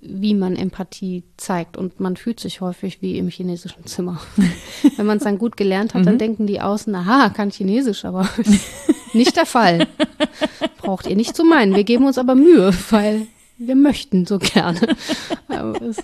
[0.00, 1.76] wie man Empathie zeigt.
[1.76, 4.20] Und man fühlt sich häufig wie im chinesischen Zimmer.
[4.96, 6.18] Wenn man es dann gut gelernt hat, dann mhm.
[6.18, 8.28] denken die außen, aha, kann Chinesisch, aber
[9.12, 9.86] nicht der Fall.
[10.78, 11.74] Braucht ihr nicht zu meinen.
[11.74, 13.26] Wir geben uns aber Mühe, weil
[13.58, 14.80] wir möchten so gerne.
[15.80, 15.98] Es,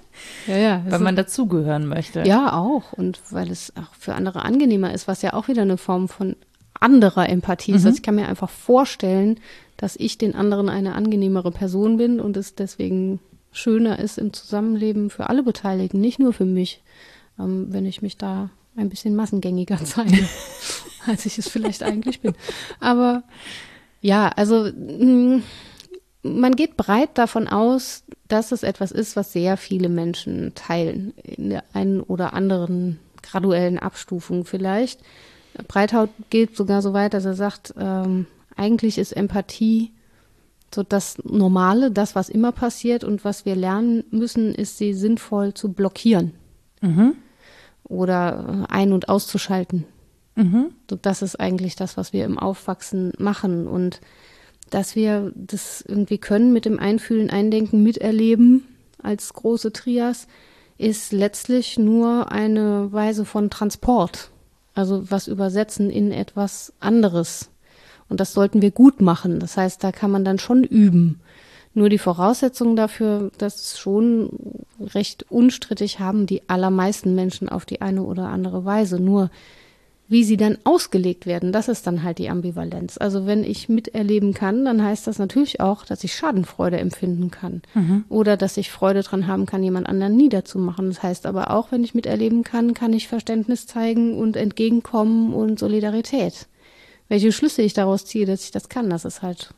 [0.46, 2.22] ja, ja, weil man dazugehören möchte.
[2.24, 2.92] Ja, auch.
[2.92, 6.36] Und weil es auch für andere angenehmer ist, was ja auch wieder eine Form von
[6.78, 7.82] anderer Empathie ist.
[7.82, 7.86] Mhm.
[7.86, 9.40] Also ich kann mir einfach vorstellen,
[9.76, 13.20] dass ich den anderen eine angenehmere Person bin und es deswegen
[13.52, 16.82] schöner ist im Zusammenleben für alle Beteiligten, nicht nur für mich,
[17.38, 20.28] ähm, wenn ich mich da ein bisschen massengängiger zeige,
[21.06, 22.34] als ich es vielleicht eigentlich bin.
[22.80, 23.22] Aber
[24.00, 25.42] ja, also mm,
[26.22, 31.50] man geht breit davon aus, dass es etwas ist, was sehr viele Menschen teilen, in
[31.50, 35.00] der einen oder anderen graduellen Abstufung vielleicht.
[35.66, 38.26] Breithaut geht sogar so weit, dass er sagt, ähm,
[38.56, 39.92] eigentlich ist Empathie
[40.74, 45.54] so das Normale, das, was immer passiert und was wir lernen müssen, ist, sie sinnvoll
[45.54, 46.32] zu blockieren.
[46.80, 47.14] Mhm.
[47.84, 49.84] Oder äh, ein- und auszuschalten.
[50.34, 50.70] Mhm.
[50.88, 53.66] So, das ist eigentlich das, was wir im Aufwachsen machen.
[53.66, 54.00] Und
[54.70, 58.64] dass wir das irgendwie können mit dem Einfühlen, Eindenken, Miterleben
[59.02, 60.28] als große Trias,
[60.76, 64.30] ist letztlich nur eine Weise von Transport.
[64.74, 67.50] Also was übersetzen in etwas anderes.
[68.08, 69.40] Und das sollten wir gut machen.
[69.40, 71.20] Das heißt, da kann man dann schon üben.
[71.74, 74.30] Nur die Voraussetzungen dafür, das schon
[74.80, 78.98] recht unstrittig haben die allermeisten Menschen auf die eine oder andere Weise.
[78.98, 79.30] Nur
[80.10, 82.96] wie sie dann ausgelegt werden, das ist dann halt die Ambivalenz.
[82.96, 87.60] Also wenn ich miterleben kann, dann heißt das natürlich auch, dass ich Schadenfreude empfinden kann.
[87.74, 88.04] Mhm.
[88.08, 90.88] Oder dass ich Freude dran haben kann, jemand anderen niederzumachen.
[90.88, 95.58] Das heißt aber auch, wenn ich miterleben kann, kann ich Verständnis zeigen und entgegenkommen und
[95.58, 96.48] Solidarität
[97.08, 99.54] welche Schlüsse ich daraus ziehe, dass ich das kann, das ist halt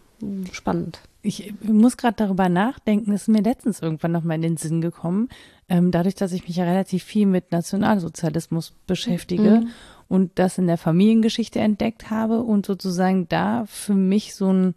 [0.53, 1.01] spannend.
[1.23, 5.29] Ich muss gerade darüber nachdenken, das ist mir letztens irgendwann nochmal in den Sinn gekommen,
[5.69, 9.69] ähm, dadurch, dass ich mich ja relativ viel mit Nationalsozialismus beschäftige mhm.
[10.09, 14.75] und das in der Familiengeschichte entdeckt habe und sozusagen da für mich so ein,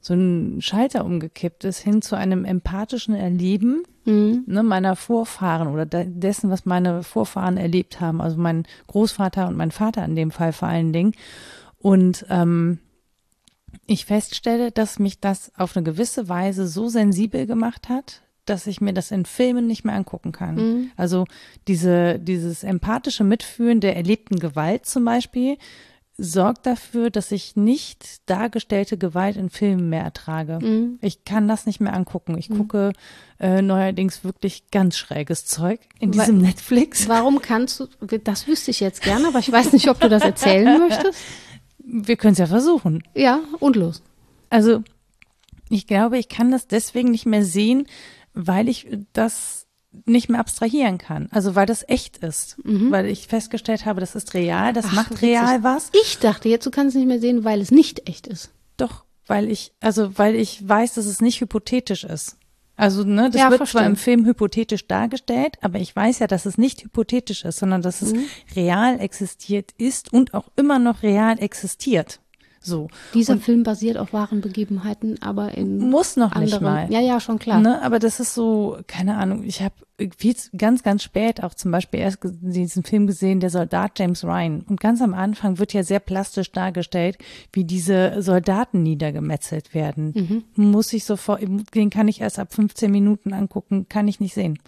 [0.00, 4.44] so ein Schalter umgekippt ist hin zu einem empathischen Erleben mhm.
[4.46, 9.70] ne, meiner Vorfahren oder dessen, was meine Vorfahren erlebt haben, also mein Großvater und mein
[9.70, 11.12] Vater in dem Fall vor allen Dingen.
[11.86, 12.80] Und ähm,
[13.86, 18.80] ich feststelle, dass mich das auf eine gewisse Weise so sensibel gemacht hat, dass ich
[18.80, 20.56] mir das in Filmen nicht mehr angucken kann.
[20.56, 20.90] Mhm.
[20.96, 21.26] Also
[21.68, 25.58] diese, dieses empathische Mitfühlen der erlebten Gewalt zum Beispiel
[26.18, 30.58] sorgt dafür, dass ich nicht dargestellte Gewalt in Filmen mehr ertrage.
[30.60, 30.98] Mhm.
[31.02, 32.36] Ich kann das nicht mehr angucken.
[32.36, 32.56] Ich mhm.
[32.56, 32.92] gucke
[33.38, 37.06] äh, neuerdings wirklich ganz schräges Zeug in diesem Wa Netflix.
[37.06, 37.86] Warum kannst du,
[38.24, 41.16] das wüsste ich jetzt gerne, aber ich weiß nicht, ob du das erzählen möchtest.
[41.88, 43.04] Wir können es ja versuchen.
[43.14, 44.02] Ja, und los.
[44.50, 44.82] Also,
[45.68, 47.86] ich glaube, ich kann das deswegen nicht mehr sehen,
[48.34, 49.66] weil ich das
[50.04, 51.28] nicht mehr abstrahieren kann.
[51.30, 52.58] Also weil das echt ist.
[52.64, 52.90] Mhm.
[52.90, 55.90] Weil ich festgestellt habe, das ist real, das Ach, macht real was.
[56.04, 58.50] Ich dachte jetzt, du kannst es nicht mehr sehen, weil es nicht echt ist.
[58.76, 62.36] Doch, weil ich, also weil ich weiß, dass es nicht hypothetisch ist.
[62.76, 63.80] Also, ne, das ja, wird verstehe.
[63.80, 67.80] zwar im Film hypothetisch dargestellt, aber ich weiß ja, dass es nicht hypothetisch ist, sondern
[67.80, 68.24] dass es mhm.
[68.54, 72.20] real existiert ist und auch immer noch real existiert.
[72.60, 72.88] So.
[73.14, 76.64] Dieser Und Film basiert auf wahren Begebenheiten, aber in muss noch nicht anderen.
[76.64, 76.92] mal.
[76.92, 77.60] Ja, ja, schon klar.
[77.60, 79.74] Ne, aber das ist so, keine Ahnung, ich habe
[80.18, 84.62] viel, ganz, ganz spät auch zum Beispiel erst diesen Film gesehen, der Soldat James Ryan.
[84.68, 87.16] Und ganz am Anfang wird ja sehr plastisch dargestellt,
[87.52, 90.44] wie diese Soldaten niedergemetzelt werden.
[90.54, 91.42] Muss ich sofort,
[91.74, 94.58] den kann ich erst ab 15 Minuten angucken, kann ich nicht sehen.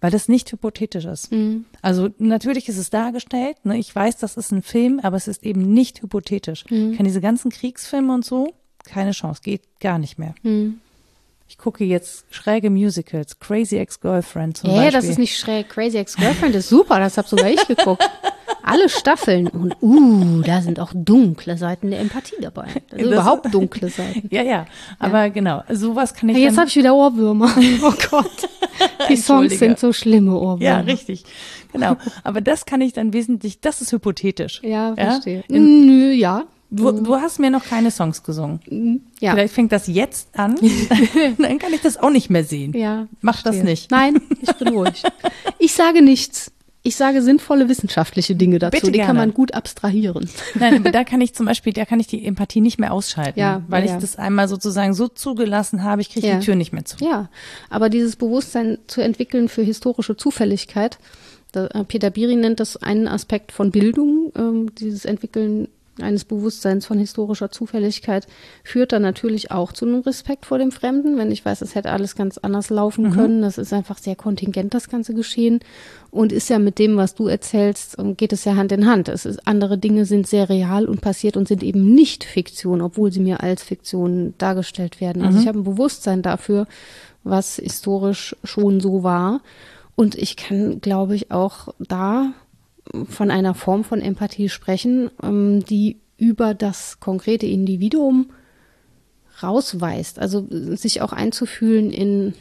[0.00, 1.32] Weil das nicht hypothetisch ist.
[1.82, 5.44] Also natürlich ist es dargestellt, ne, ich weiß, das ist ein Film, aber es ist
[5.44, 6.64] eben nicht hypothetisch.
[6.70, 10.34] Ich kann diese ganzen Kriegsfilme und so, keine Chance, geht gar nicht mehr.
[10.42, 10.80] Hm.
[11.48, 14.92] Ich gucke jetzt schräge Musicals, Crazy Ex-Girlfriend zum Ja, Beispiel.
[14.92, 15.68] das ist nicht schräg.
[15.68, 18.08] Crazy Ex-Girlfriend ist super, das habe sogar ich geguckt.
[18.64, 19.46] Alle Staffeln.
[19.46, 22.66] Und uh, da sind auch dunkle Seiten der Empathie dabei.
[22.90, 24.28] Also Das- überhaupt dunkle Seiten.
[24.34, 24.66] Ja, ja,
[24.98, 27.54] aber genau, sowas kann ich Hey, jetzt habe ich wieder Ohrwürmer.
[27.82, 28.48] Oh Gott.
[29.08, 30.62] Die Songs sind so schlimme Ohrwürmer.
[30.62, 31.24] Ja, richtig.
[31.72, 31.96] Genau.
[32.24, 34.60] Aber das kann ich dann wesentlich, das ist hypothetisch.
[34.64, 35.44] Ja, verstehe.
[35.48, 36.44] In, Nö, ja.
[36.70, 39.06] Du, du hast mir noch keine Songs gesungen.
[39.20, 39.32] Ja.
[39.32, 40.56] Vielleicht fängt das jetzt an,
[41.38, 42.72] dann kann ich das auch nicht mehr sehen.
[42.76, 43.06] Ja.
[43.20, 43.64] Mach das verstehe.
[43.64, 43.90] nicht.
[43.90, 45.02] Nein, ich bin ruhig.
[45.58, 46.52] Ich sage nichts.
[46.82, 48.70] Ich sage sinnvolle wissenschaftliche Dinge dazu.
[48.78, 49.18] Bitte die kann gerne.
[49.18, 50.30] man gut abstrahieren.
[50.54, 53.40] Nein, aber da kann ich zum Beispiel, da kann ich die Empathie nicht mehr ausschalten,
[53.40, 53.94] Ja, weil ja.
[53.96, 56.38] ich das einmal sozusagen so zugelassen habe, ich kriege Ja.
[56.38, 57.04] die Tür nicht mehr zu.
[57.04, 57.28] Ja,
[57.70, 60.98] aber dieses Bewusstsein zu entwickeln für historische Zufälligkeit,
[61.54, 65.66] äh, Peter Biri nennt das einen Aspekt von Bildung, ähm, dieses Entwickeln
[66.00, 68.26] eines Bewusstseins von historischer Zufälligkeit
[68.64, 71.90] führt dann natürlich auch zu einem Respekt vor dem Fremden, wenn ich weiß, es hätte
[71.90, 73.42] alles ganz anders laufen können.
[73.42, 75.60] Das ist einfach sehr kontingent, das ganze Geschehen.
[76.10, 79.08] Und ist ja mit dem, was du erzählst, ähm, geht es ja Hand in Hand.
[79.08, 83.12] Es ist, andere Dinge sind sehr real und passiert und sind eben nicht Fiktion, obwohl
[83.12, 85.22] sie mir als Fiktion dargestellt werden.
[85.22, 86.66] Also ich habe ein Bewusstsein dafür,
[87.24, 89.40] was historisch schon so war.
[89.94, 92.32] Und ich kann, glaube ich, auch da
[93.08, 98.30] von einer Form von Empathie sprechen, ähm, die über das konkrete Individuum
[99.42, 100.18] rausweist.
[100.18, 102.34] Also sich auch einzufühlen in,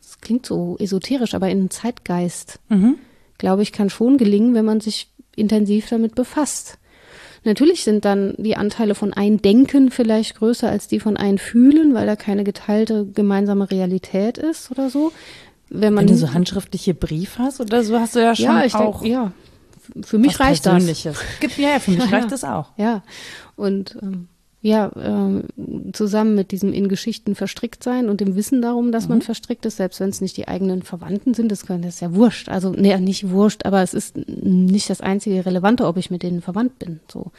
[0.00, 2.58] das klingt so esoterisch, aber in Zeitgeist,
[3.38, 6.78] glaube ich, kann schon gelingen, wenn man sich intensiv damit befasst.
[7.44, 12.14] Natürlich sind dann die Anteile von Eindenken vielleicht größer als die von Einfühlen, weil da
[12.14, 15.12] keine geteilte gemeinsame Realität ist oder so.
[15.74, 18.64] Wenn man Wenn du so handschriftliche Brief hast oder so, hast du ja schon ja,
[18.64, 19.32] ich auch denke, ja.
[20.02, 20.84] Für mich reicht das.
[21.40, 22.70] Gibt, ja, für mich Ja, reicht das auch.
[22.76, 23.02] Ja,
[23.56, 24.28] und ähm,
[24.60, 25.42] ja, ähm,
[25.92, 29.08] zusammen mit diesem in Geschichten verstrickt sein und dem Wissen darum, dass Mhm.
[29.14, 32.00] man verstrickt ist, selbst wenn es nicht die eigenen Verwandten sind, das, können, das ist
[32.00, 32.48] ja wurscht.
[32.48, 36.42] Also, nee, nicht wurscht, aber es ist nicht das einzige Relevante, ob ich mit denen
[36.42, 37.00] verwandt bin.
[37.10, 37.32] So,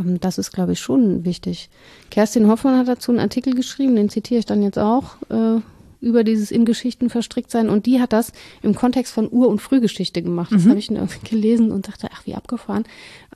[0.00, 1.68] ähm, das ist, glaube ich, schon wichtig.
[2.10, 5.16] Kerstin Hoffmann hat dazu einen Artikel geschrieben, den zitiere ich dann jetzt auch.
[5.28, 5.60] Äh,
[6.02, 9.62] über dieses in Geschichten verstrickt sein und die hat das im Kontext von Ur- und
[9.62, 10.52] Frühgeschichte gemacht.
[10.52, 10.90] Das habe ich
[11.24, 12.84] gelesen und dachte, ach, wie abgefahren,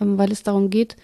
[0.00, 0.96] ähm, weil es darum geht,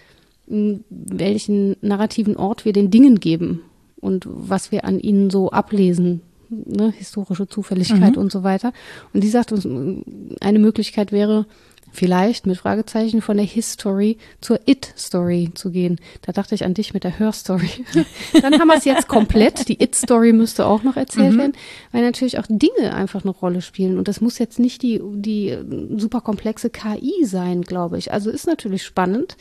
[0.45, 3.61] welchen narrativen Ort wir den Dingen geben
[4.01, 8.73] und was wir an ihnen so ablesen, ne, historische Zufälligkeit und so weiter.
[9.13, 9.65] Und die sagt uns,
[10.41, 11.45] eine Möglichkeit wäre,
[11.93, 15.99] vielleicht mit Fragezeichen von der History zur It-Story zu gehen.
[16.23, 17.69] Da dachte ich an dich mit der Hör-Story.
[18.41, 19.69] Dann haben wir es jetzt komplett.
[19.69, 21.53] Die It-Story müsste auch noch erzählt werden,
[21.91, 23.97] weil natürlich auch Dinge einfach eine Rolle spielen.
[23.97, 25.63] Und das muss jetzt nicht die, die äh,
[25.97, 28.11] super komplexe KI sein, glaube ich.
[28.11, 29.37] Also ist natürlich spannend,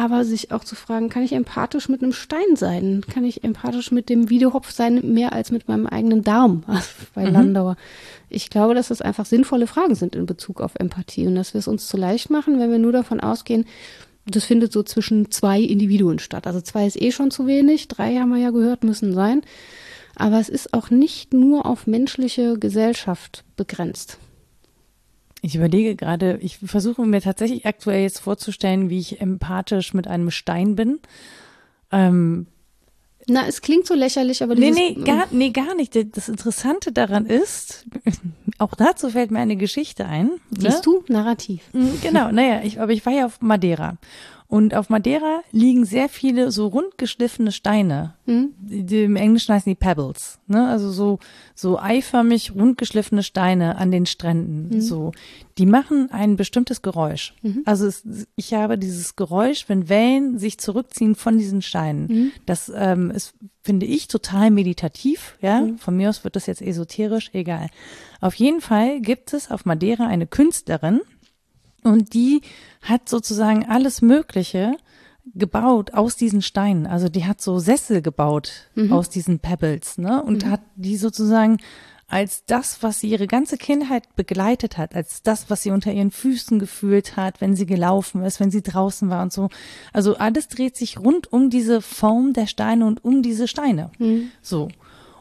[0.00, 3.04] aber sich auch zu fragen, kann ich empathisch mit einem Stein sein?
[3.12, 7.24] Kann ich empathisch mit dem Videohopf sein, mehr als mit meinem eigenen Darm also bei
[7.24, 7.76] Landauer?
[8.30, 11.58] Ich glaube, dass das einfach sinnvolle Fragen sind in Bezug auf Empathie und dass wir
[11.58, 13.66] es uns zu leicht machen, wenn wir nur davon ausgehen,
[14.24, 16.46] das findet so zwischen zwei Individuen statt.
[16.46, 19.42] Also zwei ist eh schon zu wenig, drei haben wir ja gehört, müssen sein.
[20.16, 24.16] Aber es ist auch nicht nur auf menschliche Gesellschaft begrenzt.
[25.42, 30.30] Ich überlege gerade, ich versuche mir tatsächlich aktuell jetzt vorzustellen, wie ich empathisch mit einem
[30.30, 30.98] Stein bin.
[31.92, 32.46] Ähm,
[33.26, 35.96] Na, es klingt so lächerlich, aber nee, dieses, nee, gar, nee, gar nicht.
[36.16, 37.86] Das Interessante daran ist,
[38.58, 40.30] auch dazu fällt mir eine Geschichte ein.
[40.50, 41.62] siehst du, narrativ.
[41.72, 43.96] Mm, Genau, naja, ich, aber ich war ja auf Madeira.
[44.50, 48.14] Und auf Madeira liegen sehr viele so rund geschliffene Steine.
[48.58, 50.40] Die, die, Im Englischen heißen die Pebbles.
[50.48, 50.66] Ne?
[50.68, 51.20] Also so,
[51.54, 54.80] so eiförmig rund geschliffene Steine an den Stränden.
[54.80, 55.12] So.
[55.56, 57.32] Die machen ein bestimmtes Geräusch.
[57.64, 58.02] Also es,
[58.34, 62.32] ich habe dieses Geräusch, wenn Wellen sich zurückziehen von diesen Steinen.
[62.44, 65.38] Das ähm, ist, finde ich, total meditativ.
[65.40, 67.68] Ja, von mir aus wird das jetzt esoterisch, egal.
[68.20, 71.02] Auf jeden Fall gibt es auf Madeira eine Künstlerin,
[71.82, 72.42] und die
[72.82, 74.72] hat sozusagen alles Mögliche
[75.34, 76.86] gebaut aus diesen Steinen.
[76.86, 80.22] Also die hat so Sessel gebaut aus diesen Pebbles, ne?
[80.22, 81.58] Und hat die sozusagen
[82.10, 86.10] als das, was sie ihre ganze Kindheit begleitet hat, als das, was sie unter ihren
[86.10, 89.48] Füßen gefühlt hat, wenn sie gelaufen ist, wenn sie draußen war und so.
[89.92, 93.92] Also alles dreht sich rund um diese Form der Steine und um diese Steine.
[93.98, 94.32] Mhm.
[94.42, 94.68] So.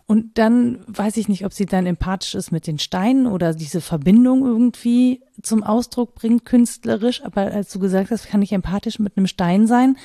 [0.09, 3.79] Und dann weiß ich nicht, ob sie dann empathisch ist mit den Steinen oder diese
[3.79, 7.23] Verbindung irgendwie zum Ausdruck bringt, künstlerisch.
[7.23, 9.97] Aber als du gesagt hast, kann ich empathisch mit einem Stein sein,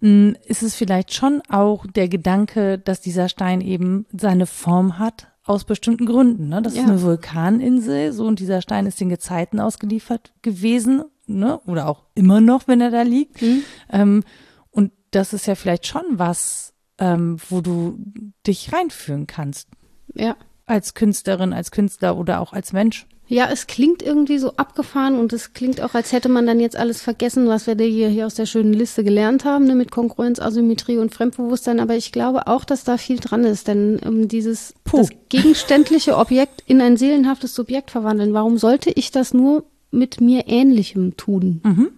[0.00, 5.26] hm, ist es vielleicht schon auch der Gedanke, dass dieser Stein eben seine Form hat,
[5.44, 6.48] aus bestimmten Gründen.
[6.48, 6.62] Ne?
[6.62, 6.82] Das ja.
[6.82, 11.58] ist eine Vulkaninsel, so und dieser Stein ist den Gezeiten ausgeliefert gewesen, ne?
[11.66, 13.42] Oder auch immer noch, wenn er da liegt.
[13.42, 13.64] Mhm.
[13.90, 14.24] Ähm,
[14.70, 16.71] und das ist ja vielleicht schon was,
[17.02, 17.98] ähm, wo du
[18.46, 19.68] dich reinführen kannst.
[20.14, 20.36] Ja.
[20.66, 23.06] Als Künstlerin, als Künstler oder auch als Mensch.
[23.26, 26.76] Ja, es klingt irgendwie so abgefahren und es klingt auch, als hätte man dann jetzt
[26.76, 30.38] alles vergessen, was wir hier, hier aus der schönen Liste gelernt haben, ne, mit Konkurrenz,
[30.38, 31.80] Asymmetrie und Fremdbewusstsein.
[31.80, 36.62] Aber ich glaube auch, dass da viel dran ist, denn um, dieses das gegenständliche Objekt
[36.66, 41.62] in ein seelenhaftes Subjekt verwandeln, warum sollte ich das nur mit mir Ähnlichem tun?
[41.64, 41.88] Mhm.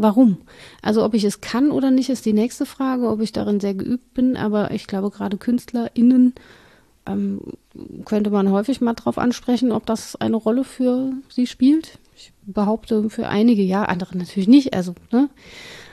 [0.00, 0.38] Warum?
[0.80, 3.74] Also ob ich es kann oder nicht, ist die nächste Frage, ob ich darin sehr
[3.74, 4.36] geübt bin.
[4.36, 6.34] Aber ich glaube, gerade KünstlerInnen
[7.04, 7.40] ähm,
[8.04, 11.98] könnte man häufig mal darauf ansprechen, ob das eine Rolle für sie spielt.
[12.16, 14.72] Ich behaupte für einige ja, andere natürlich nicht.
[14.72, 15.28] Also, ne?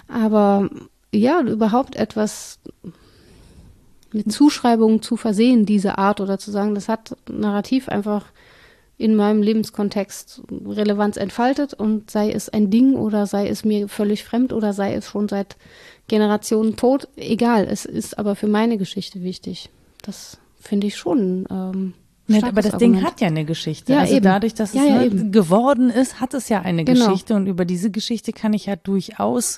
[0.07, 0.69] Aber
[1.11, 2.59] ja, überhaupt etwas
[4.13, 8.25] mit Zuschreibungen zu versehen, diese Art oder zu sagen, das hat narrativ einfach
[8.97, 14.23] in meinem Lebenskontext Relevanz entfaltet und sei es ein Ding oder sei es mir völlig
[14.23, 15.57] fremd oder sei es schon seit
[16.07, 19.69] Generationen tot, egal, es ist aber für meine Geschichte wichtig.
[20.01, 21.45] Das finde ich schon.
[21.49, 21.93] Ähm,
[22.27, 22.97] ja, aber das Argument.
[22.97, 23.93] Ding hat ja eine Geschichte.
[23.93, 24.23] Ja, also eben.
[24.23, 27.07] dadurch, dass es ja, ja, ne, geworden ist, hat es ja eine genau.
[27.07, 29.57] Geschichte und über diese Geschichte kann ich ja durchaus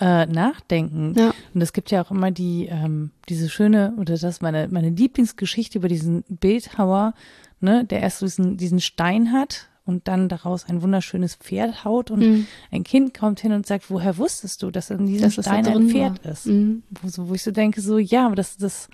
[0.00, 1.14] äh, nachdenken.
[1.16, 1.32] Ja.
[1.54, 5.78] Und es gibt ja auch immer die ähm, diese schöne oder das meine meine Lieblingsgeschichte
[5.78, 7.14] über diesen Bildhauer,
[7.62, 12.20] ne, der erst diesen diesen Stein hat und dann daraus ein wunderschönes Pferd haut und
[12.20, 12.46] mhm.
[12.70, 15.88] ein Kind kommt hin und sagt, woher wusstest du, dass in diesem das Stein ein
[15.88, 16.32] Pferd war.
[16.32, 16.46] ist?
[16.46, 16.82] Mhm.
[17.00, 18.88] Wo, so, wo ich so denke, so ja, aber das das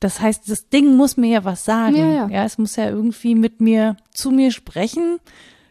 [0.00, 1.96] das heißt, das Ding muss mir ja was sagen.
[1.96, 2.28] Ja, ja.
[2.28, 5.18] ja, es muss ja irgendwie mit mir, zu mir sprechen.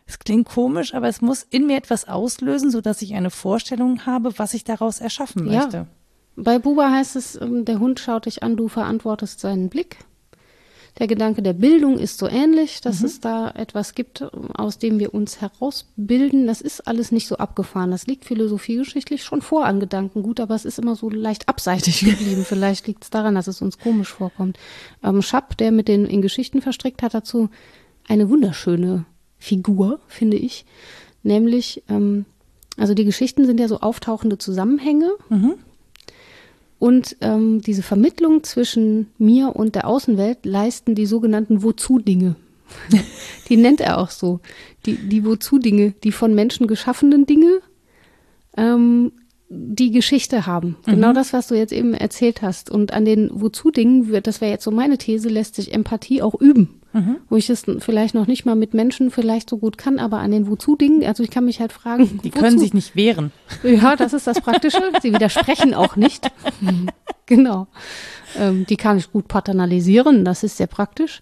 [0.06, 4.38] Es klingt komisch, aber es muss in mir etwas auslösen, sodass ich eine Vorstellung habe,
[4.38, 5.78] was ich daraus erschaffen möchte.
[5.78, 5.88] Ja.
[6.36, 9.98] Bei Buba heißt es, ähm, der Hund schaut dich an, du verantwortest seinen Blick.
[10.98, 13.06] Der Gedanke der Bildung ist so ähnlich, dass mhm.
[13.06, 14.24] es da etwas gibt,
[14.54, 16.48] aus dem wir uns herausbilden.
[16.48, 17.92] Das ist alles nicht so abgefahren.
[17.92, 22.44] Das liegt philosophiegeschichtlich schon vor an Gedankengut, aber es ist immer so leicht abseitig geblieben.
[22.44, 24.58] Vielleicht liegt es daran, dass es uns komisch vorkommt.
[25.04, 27.50] Ähm, Schapp, der mit den in Geschichten verstrickt, hat dazu
[28.08, 29.06] eine wunderschöne
[29.38, 30.66] Figur, finde ich.
[31.24, 32.26] Nämlich, ähm,
[32.78, 35.10] also die Geschichten sind ja so auftauchende Zusammenhänge.
[35.30, 35.56] Mhm.
[36.80, 42.36] Und ähm, diese Vermittlung zwischen mir und der Außenwelt leisten die sogenannten Wozu-Dinge.
[43.50, 44.40] die nennt er auch so.
[44.86, 47.60] Die, die Wozu-Dinge, die von Menschen geschaffenen Dinge,
[48.56, 49.12] ähm,
[49.50, 50.78] die Geschichte haben.
[50.86, 51.02] Genau mhm.
[51.02, 52.70] Genau das, was du jetzt eben erzählt hast.
[52.70, 56.79] Und an den Wozu-Dingen, das wäre jetzt so meine These, lässt sich Empathie auch üben.
[56.92, 57.18] Mhm.
[57.30, 60.32] Wo ich es vielleicht noch nicht mal mit Menschen vielleicht so gut kann, aber an
[60.32, 62.20] den Wozu-Dingen, also ich kann mich halt fragen.
[62.24, 62.40] Die wozu?
[62.40, 63.32] können sich nicht wehren.
[63.64, 64.82] Ja, das ist das Praktische.
[65.02, 66.32] Sie widersprechen auch nicht.
[67.28, 67.68] genau.
[68.38, 71.22] Ähm, die kann ich gut paternalisieren, das ist sehr praktisch.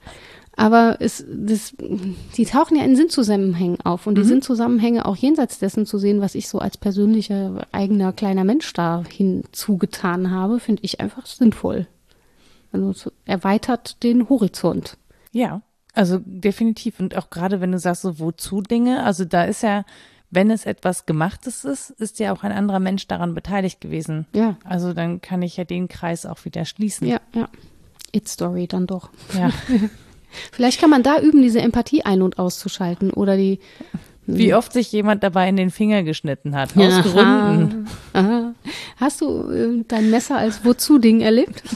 [0.56, 1.76] Aber es, das,
[2.36, 4.28] die tauchen ja in Sinnzusammenhängen auf und die mhm.
[4.28, 9.04] Sinnzusammenhänge auch jenseits dessen zu sehen, was ich so als persönlicher eigener kleiner Mensch da
[9.08, 11.86] hinzugetan habe, finde ich einfach sinnvoll.
[12.72, 14.98] Also es erweitert den Horizont.
[15.38, 15.62] Ja,
[15.94, 17.00] also definitiv.
[17.00, 19.86] Und auch gerade wenn du sagst, so wozu Dinge, also da ist ja,
[20.32, 24.26] wenn es etwas Gemachtes ist, ist ja auch ein anderer Mensch daran beteiligt gewesen.
[24.34, 24.58] Ja.
[24.64, 27.08] Also dann kann ich ja den Kreis auch wieder schließen.
[27.08, 27.48] Ja, ja.
[28.12, 29.12] It's Story dann doch.
[29.38, 29.52] Ja.
[30.52, 33.60] Vielleicht kann man da üben, diese Empathie ein- und auszuschalten oder die
[34.28, 37.02] wie oft sich jemand dabei in den Finger geschnitten hat, aus Aha.
[37.02, 37.88] Gründen.
[38.14, 38.54] Aha.
[38.98, 41.64] Hast du äh, dein Messer als Wozu-Ding erlebt?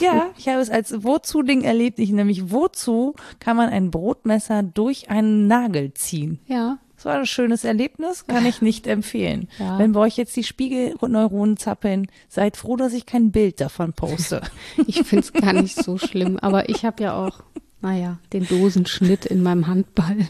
[0.00, 1.98] Ja, ich habe es als Wozu-Ding erlebt.
[1.98, 6.40] Ich nämlich, wozu kann man ein Brotmesser durch einen Nagel ziehen?
[6.46, 6.78] Ja.
[6.96, 9.48] Das war ein schönes Erlebnis, kann ich nicht empfehlen.
[9.58, 9.78] Ja.
[9.78, 14.40] Wenn bei euch jetzt die Spiegelneuronen zappeln, seid froh, dass ich kein Bild davon poste.
[14.86, 17.42] Ich finde es gar nicht so schlimm, aber ich habe ja auch
[17.82, 20.16] naja, den Dosenschnitt in meinem Handball.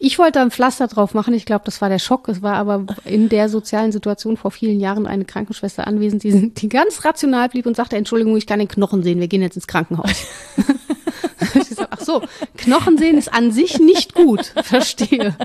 [0.00, 1.34] Ich wollte ein Pflaster drauf machen.
[1.34, 2.28] Ich glaube, das war der Schock.
[2.28, 6.68] Es war aber in der sozialen Situation vor vielen Jahren eine Krankenschwester anwesend, die, die
[6.68, 9.18] ganz rational blieb und sagte, Entschuldigung, ich kann den Knochen sehen.
[9.18, 10.26] Wir gehen jetzt ins Krankenhaus.
[11.54, 12.22] ich sag, ach so,
[12.56, 14.52] Knochen sehen ist an sich nicht gut.
[14.62, 15.36] Verstehe.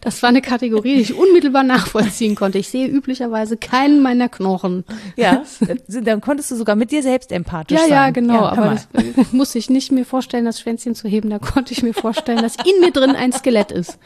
[0.00, 2.58] Das war eine Kategorie, die ich unmittelbar nachvollziehen konnte.
[2.58, 4.84] Ich sehe üblicherweise keinen meiner Knochen.
[5.16, 5.44] Ja,
[5.88, 7.90] dann konntest du sogar mit dir selbst empathisch ja, sein.
[7.90, 8.34] Ja, genau.
[8.34, 11.30] Ja, aber das muss ich nicht mir vorstellen, das Schwänzchen zu heben.
[11.30, 13.98] Da konnte ich mir vorstellen, dass in mir drin ein Skelett ist,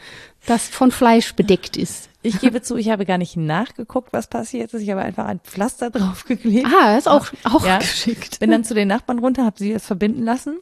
[0.45, 2.09] das von Fleisch bedeckt ist.
[2.25, 4.81] Ich gebe zu, ich habe gar nicht nachgeguckt, was passiert ist.
[4.81, 6.67] Ich habe einfach ein Pflaster draufgeklebt.
[6.73, 7.79] Ah, ist auch, auch ja.
[7.79, 8.39] geschickt.
[8.39, 10.59] Bin dann zu den Nachbarn runter, habe sie es verbinden lassen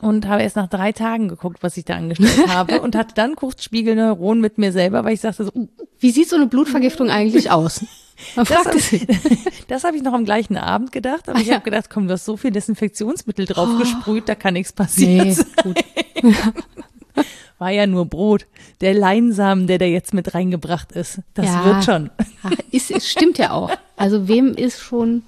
[0.00, 3.36] und habe erst nach drei Tagen geguckt, was ich da angestellt habe und hatte dann
[3.36, 5.68] kurz Spiegelneuronen mit mir selber, weil ich sagte so, uh,
[5.98, 7.84] wie sieht so eine Blutvergiftung eigentlich aus?
[8.34, 8.78] Man das habe
[9.68, 12.14] das hab ich noch am gleichen Abend gedacht, aber ah, ich habe gedacht, komm, du
[12.14, 13.78] hast so viel Desinfektionsmittel drauf oh.
[13.78, 15.36] gesprüht, da kann nichts passieren.
[16.22, 16.34] Nee,
[17.58, 18.46] war ja nur Brot.
[18.80, 21.64] Der Leinsamen, der da jetzt mit reingebracht ist, das ja.
[21.64, 22.10] wird schon.
[22.42, 23.70] Ach, ist, es stimmt ja auch.
[23.96, 25.22] Also wem ist schon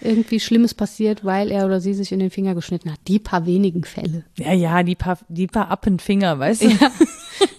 [0.00, 2.98] irgendwie Schlimmes passiert, weil er oder sie sich in den Finger geschnitten hat?
[3.08, 4.24] Die paar wenigen Fälle.
[4.36, 6.68] Ja, ja, die paar, die paar Appenfinger, weißt du?
[6.68, 6.90] Ja,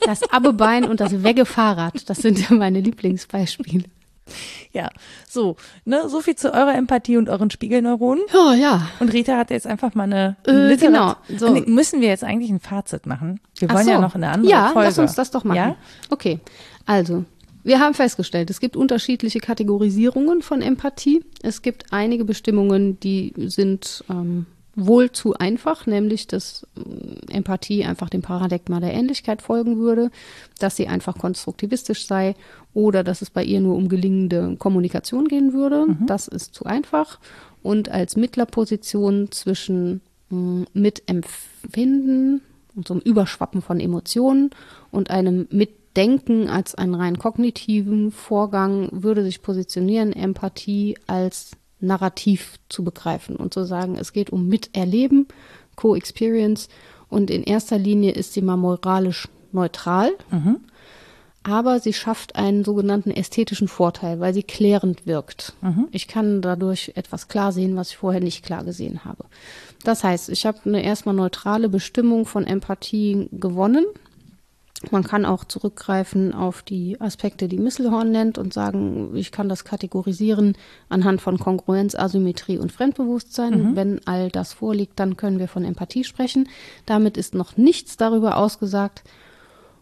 [0.05, 3.85] das Abbebein und das Weggefahrrad, das sind ja meine Lieblingsbeispiele.
[4.71, 4.89] Ja,
[5.27, 8.23] so, ne, so viel zu eurer Empathie und euren Spiegelneuronen.
[8.33, 8.89] Ja, ja.
[8.99, 11.15] Und Rita hat jetzt einfach mal eine äh, Genau.
[11.35, 11.51] So.
[11.65, 13.39] Müssen wir jetzt eigentlich ein Fazit machen?
[13.57, 13.91] Wir wollen so.
[13.91, 14.79] ja noch eine andere ja, Folge.
[14.79, 15.57] Ja, lass uns das doch machen.
[15.57, 15.75] Ja?
[16.09, 16.39] Okay.
[16.85, 17.25] Also,
[17.63, 21.23] wir haben festgestellt, es gibt unterschiedliche Kategorisierungen von Empathie.
[21.41, 24.45] Es gibt einige Bestimmungen, die sind ähm,
[24.75, 30.11] wohl zu einfach, nämlich dass äh, Empathie einfach dem Paradigma der Ähnlichkeit folgen würde,
[30.59, 32.35] dass sie einfach konstruktivistisch sei
[32.73, 35.85] oder dass es bei ihr nur um gelingende Kommunikation gehen würde.
[35.87, 36.05] Mhm.
[36.05, 37.19] Das ist zu einfach.
[37.61, 42.41] Und als Mittlerposition zwischen mh, Mitempfinden
[42.75, 44.51] und so einem Überschwappen von Emotionen
[44.91, 45.47] und einem
[45.89, 53.53] Mitdenken als einen rein kognitiven Vorgang würde sich positionieren Empathie als narrativ zu begreifen und
[53.53, 55.27] zu sagen, es geht um Miterleben,
[55.75, 56.69] Co-Experience
[57.09, 60.57] und in erster Linie ist sie mal moralisch neutral, mhm.
[61.41, 65.53] aber sie schafft einen sogenannten ästhetischen Vorteil, weil sie klärend wirkt.
[65.61, 65.87] Mhm.
[65.91, 69.25] Ich kann dadurch etwas klar sehen, was ich vorher nicht klar gesehen habe.
[69.83, 73.85] Das heißt, ich habe eine erstmal neutrale Bestimmung von Empathie gewonnen
[74.91, 79.65] man kann auch zurückgreifen auf die Aspekte, die Misselhorn nennt und sagen, ich kann das
[79.65, 80.55] kategorisieren
[80.87, 83.71] anhand von Kongruenz, Asymmetrie und Fremdbewusstsein.
[83.71, 83.75] Mhm.
[83.75, 86.47] Wenn all das vorliegt, dann können wir von Empathie sprechen.
[86.85, 89.03] Damit ist noch nichts darüber ausgesagt,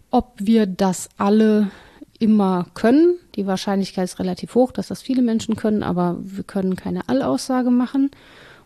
[0.10, 1.70] ob wir das alle
[2.18, 3.16] immer können.
[3.36, 7.70] Die Wahrscheinlichkeit ist relativ hoch, dass das viele Menschen können, aber wir können keine Allaussage
[7.70, 8.10] machen.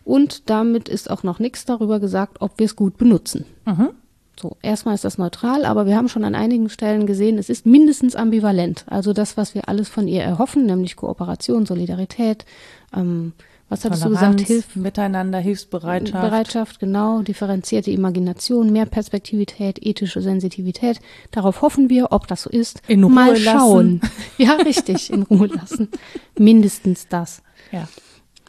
[0.04, 3.44] Und damit ist auch noch nichts darüber gesagt, ob wir es gut benutzen.
[3.66, 3.90] Mhm.
[4.42, 7.64] So, erstmal ist das neutral, aber wir haben schon an einigen Stellen gesehen, es ist
[7.64, 8.84] mindestens ambivalent.
[8.88, 12.44] Also das, was wir alles von ihr erhoffen, nämlich Kooperation, Solidarität,
[12.92, 13.34] ähm,
[13.68, 14.48] was hattest Toleranz, du gesagt?
[14.48, 16.28] Hilf Miteinander, Hilfsbereitschaft.
[16.28, 20.98] Bereitschaft, genau, differenzierte Imagination, mehr Perspektivität, ethische Sensitivität.
[21.30, 22.82] Darauf hoffen wir, ob das so ist.
[22.88, 24.00] In Ruhe Mal schauen.
[24.02, 24.14] Lassen.
[24.38, 25.88] Ja, richtig, in Ruhe lassen.
[26.36, 27.42] Mindestens das.
[27.70, 27.88] Ja.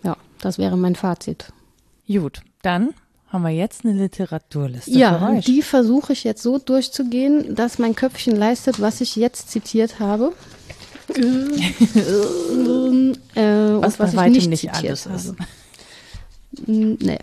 [0.04, 1.54] Ja, das wäre mein Fazit.
[2.08, 2.90] Gut, dann
[3.34, 8.36] haben wir jetzt eine Literaturliste ja, die versuche ich jetzt so durchzugehen, dass mein Köpfchen
[8.36, 10.34] leistet, was ich jetzt zitiert habe.
[11.16, 11.22] äh,
[13.36, 15.16] was, was ich nicht, nicht alles habe.
[15.16, 15.34] ist.
[16.68, 17.18] Nee.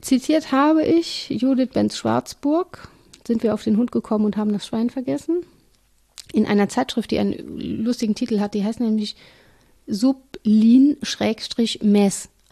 [0.00, 2.88] Zitiert habe ich Judith Benz Schwarzburg.
[3.26, 5.44] Sind wir auf den Hund gekommen und haben das Schwein vergessen.
[6.32, 9.16] In einer Zeitschrift, die einen lustigen Titel hat, die heißt nämlich
[9.88, 10.98] Sublin-Mess.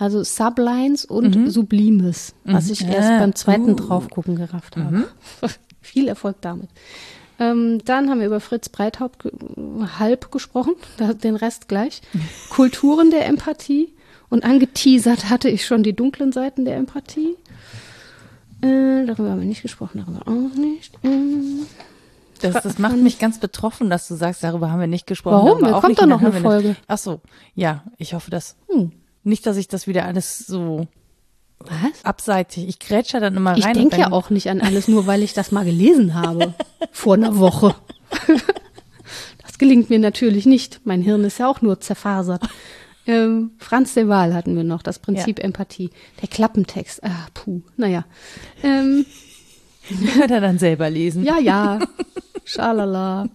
[0.02, 1.48] Also Sublines und mhm.
[1.48, 2.90] Sublimes, was ich mhm.
[2.90, 3.76] erst ah, beim zweiten uh.
[3.76, 4.96] Draufgucken gerafft habe.
[4.96, 5.04] Mhm.
[5.80, 6.68] Viel Erfolg damit.
[7.38, 9.28] Ähm, dann haben wir über Fritz Breithaupt
[10.00, 10.74] halb gesprochen,
[11.22, 12.02] den Rest gleich.
[12.50, 13.92] Kulturen der Empathie.
[14.28, 17.36] Und angeteasert hatte ich schon die dunklen Seiten der Empathie.
[18.60, 20.96] Äh, darüber haben wir nicht gesprochen, darüber auch nicht.
[21.04, 21.64] Äh,
[22.40, 25.46] das, das macht mich ganz betroffen, dass du sagst, darüber haben wir nicht gesprochen.
[25.46, 25.62] Warum?
[25.62, 26.74] Da kommt doch noch eine Folge.
[26.88, 27.20] Ach so,
[27.54, 28.56] ja, ich hoffe, dass.
[28.68, 28.90] Hm.
[29.24, 30.86] Nicht, dass ich das wieder alles so
[31.58, 32.04] was?
[32.04, 32.68] Abseitig.
[32.68, 33.58] Ich grätsche dann immer rein.
[33.58, 36.54] Ich denke ja auch nicht an alles, nur weil ich das mal gelesen habe.
[36.90, 37.74] vor einer Woche.
[39.42, 40.80] das gelingt mir natürlich nicht.
[40.84, 42.42] Mein Hirn ist ja auch nur zerfasert.
[43.06, 45.44] Ähm, Franz de Waal hatten wir noch, das Prinzip ja.
[45.44, 45.90] Empathie.
[46.20, 47.02] Der Klappentext.
[47.04, 48.04] Ah, puh, naja.
[48.62, 49.06] Ähm,
[49.88, 51.24] Wird er dann selber lesen.
[51.24, 51.80] Ja, ja.
[52.44, 53.28] Schalala.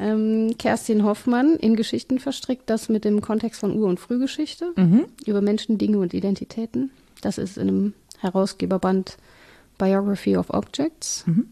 [0.00, 5.04] Ähm, Kerstin Hoffmann in Geschichten verstrickt, das mit dem Kontext von Ur- und Frühgeschichte mhm.
[5.26, 6.90] über Menschen, Dinge und Identitäten.
[7.20, 9.18] Das ist in einem Herausgeberband
[9.76, 11.26] Biography of Objects.
[11.26, 11.48] Mhm.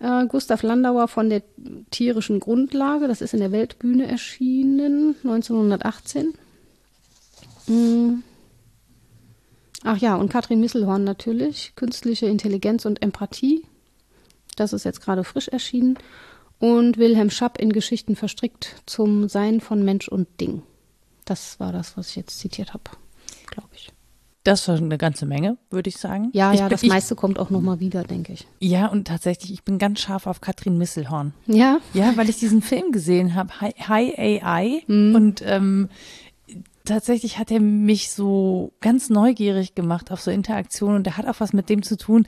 [0.00, 1.42] Äh, Gustav Landauer von der
[1.92, 6.34] tierischen Grundlage, das ist in der Weltbühne erschienen, 1918.
[7.68, 8.24] Mhm.
[9.84, 13.62] Ach ja, und Katrin Misselhorn natürlich, künstliche Intelligenz und Empathie,
[14.56, 15.96] Das ist jetzt gerade frisch erschienen.
[16.58, 20.62] Und Wilhelm Schapp in Geschichten verstrickt zum Sein von Mensch und Ding.
[21.24, 22.84] Das war das, was ich jetzt zitiert habe,
[23.46, 23.92] glaube ich.
[24.46, 26.30] Das war eine ganze Menge, würde ich sagen.
[26.32, 28.46] Ja, ich ja, bin, das meiste kommt auch nochmal wieder, denke ich.
[28.60, 31.34] Ja, und tatsächlich, ich bin ganz scharf auf Katrin Misselhorn.
[31.46, 31.80] Ja?
[31.94, 34.84] Ja, weil ich diesen Film gesehen habe, Hi, Hi AI.
[34.86, 35.14] Mhm.
[35.16, 35.88] Und ähm,
[36.84, 40.98] tatsächlich hat er mich so ganz neugierig gemacht auf so Interaktionen.
[40.98, 42.24] Und der hat auch was mit dem zu tun,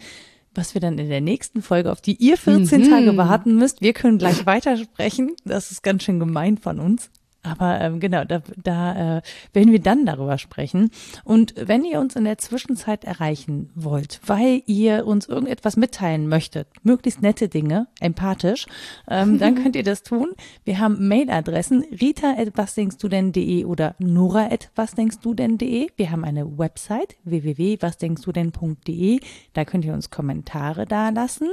[0.59, 2.90] was wir dann in der nächsten Folge, auf die ihr 14 mhm.
[2.90, 3.80] Tage warten müsst.
[3.80, 5.36] Wir können gleich weitersprechen.
[5.44, 7.11] Das ist ganz schön gemein von uns.
[7.51, 9.22] Aber ähm, genau, da, da äh,
[9.53, 10.90] werden wir dann darüber sprechen.
[11.24, 16.68] Und wenn ihr uns in der Zwischenzeit erreichen wollt, weil ihr uns irgendetwas mitteilen möchtet,
[16.82, 18.66] möglichst nette Dinge, empathisch,
[19.09, 20.32] ähm, dann könnt ihr das tun.
[20.64, 25.88] Wir haben Mailadressen rita.wasdenkstudenn.de oder nora.wasdenkstudenn.de.
[25.96, 29.20] Wir haben eine Website www.wasdenkstudenn.de.
[29.53, 31.49] Da könnt ihr uns Kommentare da lassen.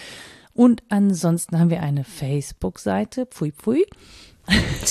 [0.53, 3.85] Und ansonsten haben wir eine Facebook-Seite, pfui pfui.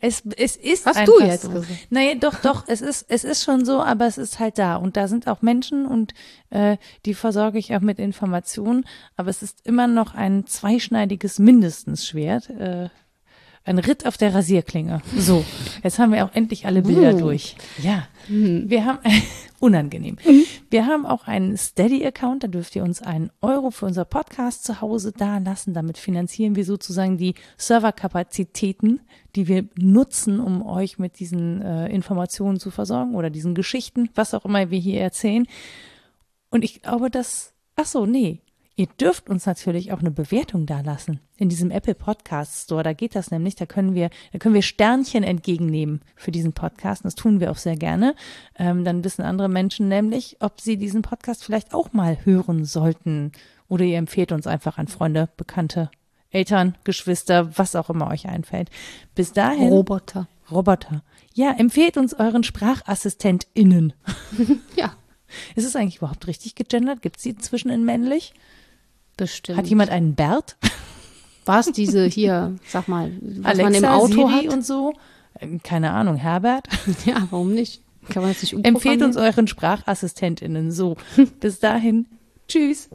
[0.00, 1.50] es, es ist Hast du jetzt so.
[1.50, 1.86] gesagt?
[1.90, 4.76] Naja, doch, doch, es ist, es ist schon so, aber es ist halt da.
[4.76, 6.14] Und da sind auch Menschen und
[6.50, 8.86] äh, die versorge ich auch mit Informationen.
[9.16, 12.50] Aber es ist immer noch ein zweischneidiges mindestens Schwert.
[12.50, 12.88] Äh,
[13.64, 15.02] ein Ritt auf der Rasierklinge.
[15.16, 15.44] So,
[15.84, 17.18] jetzt haben wir auch endlich alle Bilder Uh.
[17.20, 17.56] durch.
[17.82, 18.68] Ja, Mhm.
[18.70, 18.98] wir haben
[19.60, 20.16] unangenehm.
[20.70, 24.80] Wir haben auch einen Steady-Account, da dürft ihr uns einen Euro für unser Podcast zu
[24.80, 25.74] Hause da lassen.
[25.74, 29.00] Damit finanzieren wir sozusagen die Serverkapazitäten,
[29.36, 34.34] die wir nutzen, um euch mit diesen äh, Informationen zu versorgen oder diesen Geschichten, was
[34.34, 35.46] auch immer wir hier erzählen.
[36.50, 38.40] Und ich glaube, dass, ach so, nee.
[38.74, 42.82] Ihr dürft uns natürlich auch eine Bewertung da lassen in diesem Apple Podcast Store.
[42.82, 43.54] Da geht das nämlich.
[43.54, 47.02] Da können wir, da können wir Sternchen entgegennehmen für diesen Podcast.
[47.02, 48.14] Und das tun wir auch sehr gerne.
[48.56, 53.32] Ähm, dann wissen andere Menschen nämlich, ob sie diesen Podcast vielleicht auch mal hören sollten.
[53.68, 55.90] Oder ihr empfehlt uns einfach an Freunde, Bekannte,
[56.30, 58.70] Eltern, Geschwister, was auch immer euch einfällt.
[59.14, 59.68] Bis dahin.
[59.68, 60.28] Roboter.
[60.50, 61.02] Roboter.
[61.34, 63.92] Ja, empfehlt uns euren SprachassistentInnen.
[64.76, 64.96] Ja,
[65.54, 67.02] Ist es eigentlich überhaupt richtig gegendert?
[67.02, 68.32] Gibt es die inzwischen in männlich?
[69.16, 69.58] Bestimmt.
[69.58, 70.56] Hat jemand einen Bert?
[71.44, 74.52] War es diese hier, sag mal, was Alexa, man im Auto Siri hat?
[74.54, 74.94] und so?
[75.40, 76.68] Ähm, Keine Ahnung, Herbert?
[77.04, 77.82] Ja, warum nicht?
[78.08, 80.70] Kann man das nicht Empfehlt uns euren SprachassistentInnen.
[80.72, 80.96] So,
[81.40, 82.06] bis dahin.
[82.48, 82.88] Tschüss.